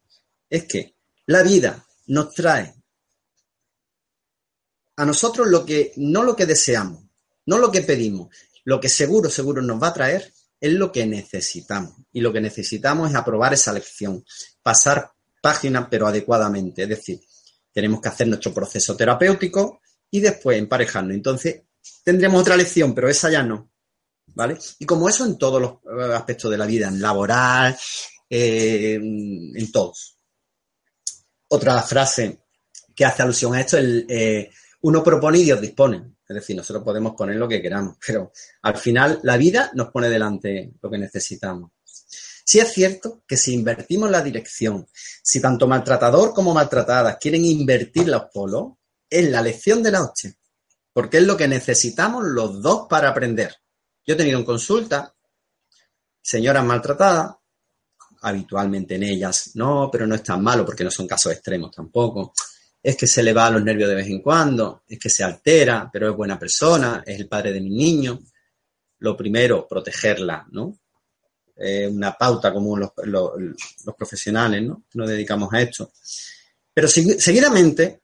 [0.49, 2.74] Es que la vida nos trae
[4.97, 7.03] a nosotros lo que, no lo que deseamos,
[7.47, 10.32] no lo que pedimos, lo que seguro, seguro nos va a traer
[10.64, 11.93] es lo que necesitamos.
[12.11, 14.24] Y lo que necesitamos es aprobar esa lección,
[14.62, 15.12] pasar
[15.43, 16.85] página, pero adecuadamente.
[16.85, 17.20] Es decir,
[17.70, 19.80] tenemos que hacer nuestro proceso terapéutico
[20.14, 21.12] y después emparejarnos.
[21.12, 21.62] Entonces,
[22.04, 23.72] tendremos otra lección, pero esa ya no.
[24.26, 24.56] ¿Vale?
[24.78, 27.76] Y como eso en todos los eh, aspectos de la vida, en laboral,
[28.30, 30.16] eh, en todos.
[31.48, 32.44] Otra frase
[32.94, 34.50] que hace alusión a esto, el, eh,
[34.82, 36.14] uno propone y Dios dispone.
[36.28, 38.30] Es decir, nosotros podemos poner lo que queramos, pero
[38.62, 41.72] al final la vida nos pone delante lo que necesitamos.
[41.84, 48.06] Sí es cierto que si invertimos la dirección, si tanto maltratador como maltratada quieren invertir
[48.06, 48.74] los polos,
[49.09, 50.36] es la lección de la noche,
[50.92, 53.55] porque es lo que necesitamos los dos para aprender.
[54.07, 55.14] Yo he tenido en consulta
[56.20, 57.34] señoras maltratadas,
[58.22, 62.32] habitualmente en ellas no, pero no es tan malo porque no son casos extremos tampoco.
[62.82, 65.24] Es que se le va a los nervios de vez en cuando, es que se
[65.24, 68.20] altera, pero es buena persona, es el padre de mi niño.
[68.98, 70.78] Lo primero, protegerla, ¿no?
[71.57, 74.84] eh, una pauta común los, los, profesionales, ¿no?
[74.94, 75.92] Nos dedicamos a esto.
[76.72, 78.02] Pero seguidamente,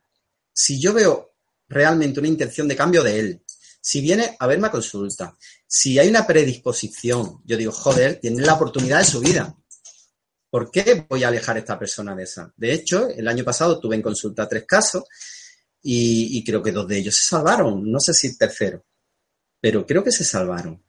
[0.60, 1.32] si yo veo
[1.68, 3.42] realmente una intención de cambio de él,
[3.82, 5.34] Si viene a verme a consulta,
[5.66, 9.56] si hay una predisposición, yo digo, joder, tiene la oportunidad de su vida.
[10.50, 12.52] ¿Por qué voy a alejar a esta persona de esa?
[12.58, 15.04] De hecho, el año pasado tuve en consulta tres casos
[15.80, 17.90] y, creo que dos de ellos se salvaron.
[17.90, 18.84] No sé si el tercero,
[19.58, 20.84] pero creo que se salvaron.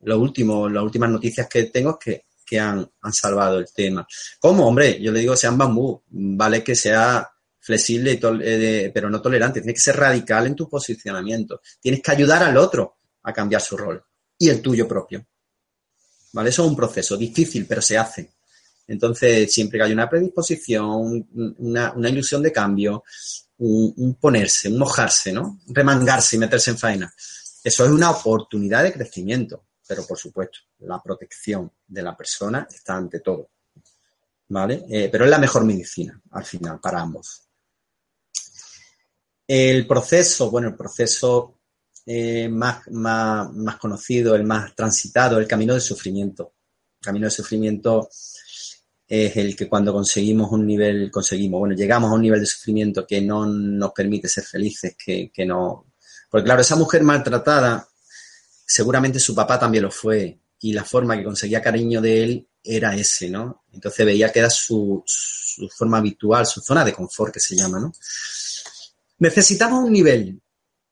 [0.00, 4.04] Lo último, las últimas noticias que tengo es que, que han, han salvado el tema.
[4.40, 4.66] ¿Cómo?
[4.66, 7.30] Hombre, yo le digo, sean bambú, vale que sea
[7.60, 9.60] flexible, eh, pero no tolerante.
[9.60, 11.60] Tienes que ser radical en tu posicionamiento.
[11.80, 14.02] Tienes que ayudar al otro a cambiar su rol
[14.38, 15.26] y el tuyo propio.
[16.32, 16.50] ¿Vale?
[16.50, 18.32] Eso es un proceso difícil, pero se hace.
[18.86, 23.04] Entonces, siempre que hay una predisposición, una, ilusión de cambio,
[23.58, 25.60] un, ponerse, un mojarse, ¿no?
[25.68, 27.14] Remangarse y meterse en faena.
[27.62, 32.96] Eso es una oportunidad de crecimiento, pero por supuesto, la protección de la persona está
[32.96, 33.50] ante todo.
[34.48, 34.84] ¿Vale?
[34.90, 37.49] Eh, pero es la mejor medicina, al final, para ambos.
[39.52, 41.58] El proceso, bueno, el proceso
[42.06, 46.54] eh, más, más, conocido, el más transitado, el camino del sufrimiento.
[47.00, 48.08] El camino del sufrimiento
[49.08, 53.04] es el que cuando conseguimos un nivel, conseguimos, bueno, llegamos a un nivel de sufrimiento
[53.04, 55.94] que no nos permite ser felices, que, que no.
[56.30, 57.88] Porque claro, esa mujer maltratada,
[58.64, 62.94] seguramente su papá también lo fue, y la forma que conseguía cariño de él era
[62.94, 63.64] ese, ¿no?
[63.72, 67.80] Entonces veía que era su, su forma habitual, su zona de confort que se llama,
[67.80, 67.92] ¿no?
[69.20, 70.40] Necesitamos un nivel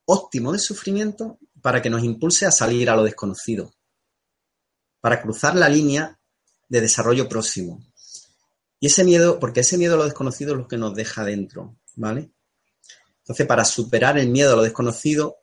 [0.04, 3.72] óptimo de sufrimiento para que nos impulse a salir a lo desconocido,
[5.00, 6.20] para cruzar la línea
[6.68, 7.82] de desarrollo próximo.
[8.80, 11.78] Y ese miedo, porque ese miedo a lo desconocido es lo que nos deja dentro,
[11.96, 12.30] ¿vale?
[13.20, 15.36] Entonces, para superar el miedo a lo desconocido,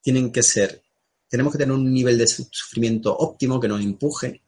[0.00, 0.80] tienen que ser,
[1.28, 4.44] tenemos que tener un nivel de sufrimiento óptimo que nos empuje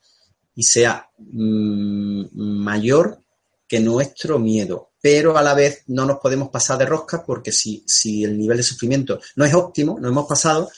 [0.55, 3.25] y sea mm, mayor
[3.67, 7.83] que nuestro miedo pero a la vez no nos podemos pasar de rosca porque si,
[7.87, 10.71] si el nivel de sufrimiento no es óptimo, no hemos pasado,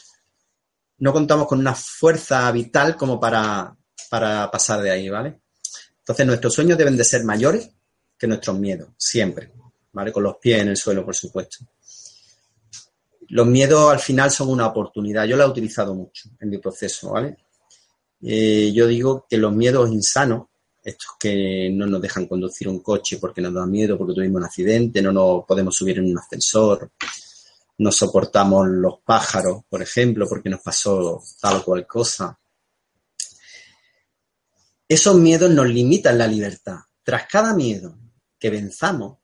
[0.99, 3.77] no contamos con una fuerza vital como para,
[4.09, 5.41] para pasar de ahí, ¿vale?
[5.99, 7.71] Entonces nuestros sueños deben de ser mayores
[8.17, 9.53] que nuestros miedos, siempre,
[9.93, 10.13] ¿vale?
[10.13, 11.59] Con los pies en el suelo, por supuesto.
[13.29, 15.25] Los miedos al final son una oportunidad.
[15.25, 17.37] Yo la he utilizado mucho en mi proceso, ¿vale?
[18.21, 20.49] Eh, yo digo que los miedos insanos
[20.83, 24.45] estos que no nos dejan conducir un coche porque nos da miedo, porque tuvimos un
[24.45, 26.91] accidente, no nos podemos subir en un ascensor,
[27.79, 32.39] no soportamos los pájaros, por ejemplo, porque nos pasó tal o cual cosa.
[34.89, 36.79] Esos miedos nos limitan la libertad.
[37.03, 37.97] Tras cada miedo
[38.39, 39.19] que venzamos,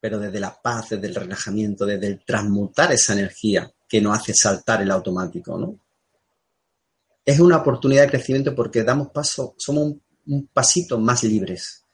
[0.00, 4.34] pero desde la paz, desde el relajamiento, desde el transmutar esa energía que nos hace
[4.34, 5.78] saltar el automático, ¿no?
[7.24, 11.84] Es una oportunidad de crecimiento porque damos paso, somos un un pasito más libres.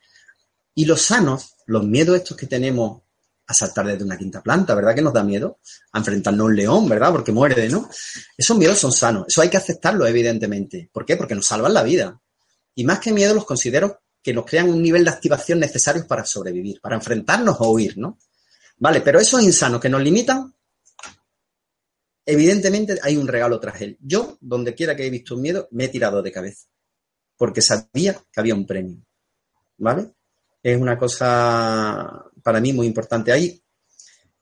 [0.75, 3.03] Y los sanos, los miedos estos que tenemos
[3.47, 5.59] a saltar desde una quinta planta, ¿verdad que nos da miedo?
[5.93, 7.13] A enfrentarnos a un león, ¿verdad?
[7.13, 7.89] Porque muerde, ¿no?
[8.37, 9.27] Esos miedos son sanos.
[9.29, 10.89] Eso hay que aceptarlo, evidentemente.
[10.93, 11.17] ¿Por qué?
[11.17, 12.21] Porque nos salvan la vida.
[12.75, 16.25] Y más que miedo, los considero que nos crean un nivel de activación necesario para
[16.25, 18.19] sobrevivir, para enfrentarnos o huir, ¿no?
[18.79, 20.53] Vale, pero esos insanos que nos limitan,
[22.25, 23.99] evidentemente hay un regalo tras él.
[24.01, 26.67] Yo, donde quiera que he visto un miedo, me he tirado de cabeza
[27.45, 28.97] porque sabía que había un premio.
[29.77, 30.13] ¿Vale?
[30.63, 33.31] Es una cosa para mí muy importante.
[33.33, 33.63] Hay,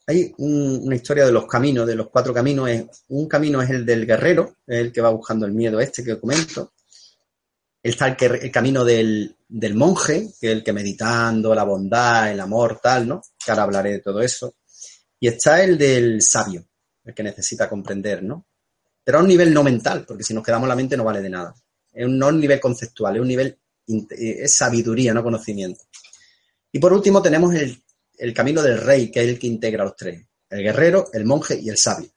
[0.07, 2.71] hay una historia de los caminos, de los cuatro caminos.
[3.09, 6.75] un camino es el del guerrero, el que va buscando el miedo este que comento.
[7.83, 12.79] Está el, camino del, del, monje, que es el que meditando la bondad, el amor,
[12.81, 13.23] tal, ¿no?
[13.45, 14.55] Que ahora hablaré de todo eso.
[15.19, 16.65] Y está el del sabio,
[17.03, 18.47] el que necesita comprender, ¿no?
[19.03, 21.31] Pero a un nivel no mental, porque si nos quedamos la mente no vale de
[21.31, 21.53] nada.
[21.93, 25.85] Es un, no nivel conceptual, es un nivel, eh, es sabiduría, no conocimiento.
[26.73, 27.83] Y por último tenemos el,
[28.19, 30.25] el camino del rey, que es el que integra a los tres.
[30.49, 32.11] El guerrero, el monje y el sabio.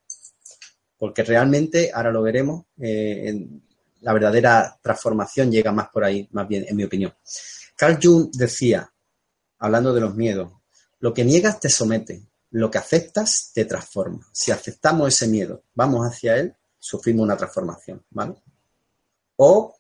[0.98, 3.48] Porque realmente, ahora lo veremos, eh,
[4.02, 7.14] la verdadera transformación llega más por ahí, más bien, en mi opinión.
[7.76, 8.92] Carl Jung decía,
[9.60, 10.52] hablando de los miedos,
[11.00, 14.26] lo que niegas te somete, lo que aceptas te transforma.
[14.32, 18.36] Si aceptamos ese miedo, vamos hacia él, sufrimos una transformación, ¿vale?
[19.38, 19.76] O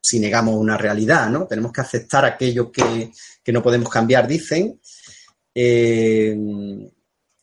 [0.00, 1.46] si negamos una realidad, ¿no?
[1.46, 3.12] Tenemos que aceptar aquello que,
[3.52, 4.80] no podemos cambiar, dicen.
[5.54, 6.36] Eh,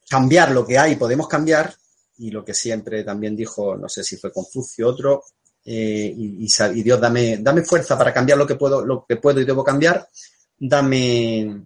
[0.09, 1.73] cambiar lo que hay, podemos cambiar,
[2.17, 5.23] y lo que siempre también dijo, no sé si fue Confucio, otro,
[5.63, 6.47] eh, y,
[6.81, 10.07] Dios, dame, dame fuerza para cambiar lo que puedo, lo que puedo y debo cambiar,
[10.57, 11.65] dame,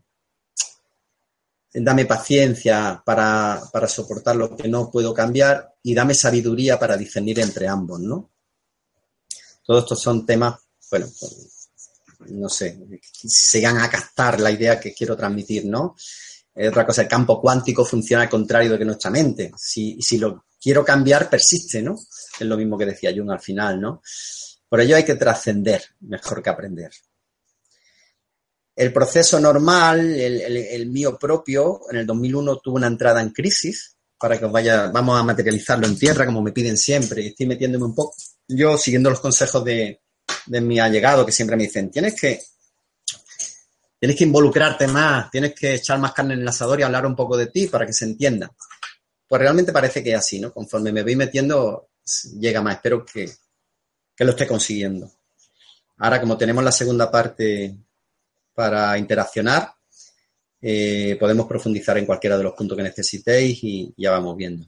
[1.74, 7.40] dame paciencia para, para soportar lo que no puedo cambiar y dame sabiduría para discernir
[7.40, 8.32] entre ambos, ¿no?
[9.64, 10.60] Todos estos son temas,
[10.90, 11.08] bueno,
[12.30, 15.96] no sé, si llegan a captar la idea que quiero transmitir, ¿no?
[16.54, 19.52] otra cosa, el campo cuántico funciona al contrario de que nuestra mente.
[19.58, 21.96] Si, si, lo, quiero cambiar persiste, ¿no?
[22.40, 24.02] Es lo mismo que decía Jung al final, ¿no?
[24.70, 26.92] Por ello hay que trascender mejor que aprender.
[28.76, 34.40] El proceso normal, el, mío propio, en el 2001 tuvo una entrada en crisis, para
[34.40, 37.86] que os vaya, vamos a materializarlo en tierra, como me piden siempre, y estoy metiéndome
[37.86, 38.16] un poco.
[38.56, 40.02] Yo, siguiendo los consejos de,
[40.46, 42.42] de mi allegado, que siempre me dicen, tienes que
[44.02, 47.16] tienes que involucrarte más, tienes que echar más carne en el asador y hablar un
[47.16, 48.52] poco de ti para que se entienda.
[49.28, 50.52] Pues realmente parece que es así, ¿no?
[50.52, 51.90] Conforme me voy metiendo,
[52.40, 52.78] llega más.
[52.78, 53.32] Espero que,
[54.18, 55.12] lo esté consiguiendo.
[55.98, 57.78] Ahora, como tenemos la segunda parte
[58.56, 59.72] para interaccionar,
[60.60, 64.66] eh, podemos profundizar en cualquiera de los puntos que necesitéis y ya vamos viendo.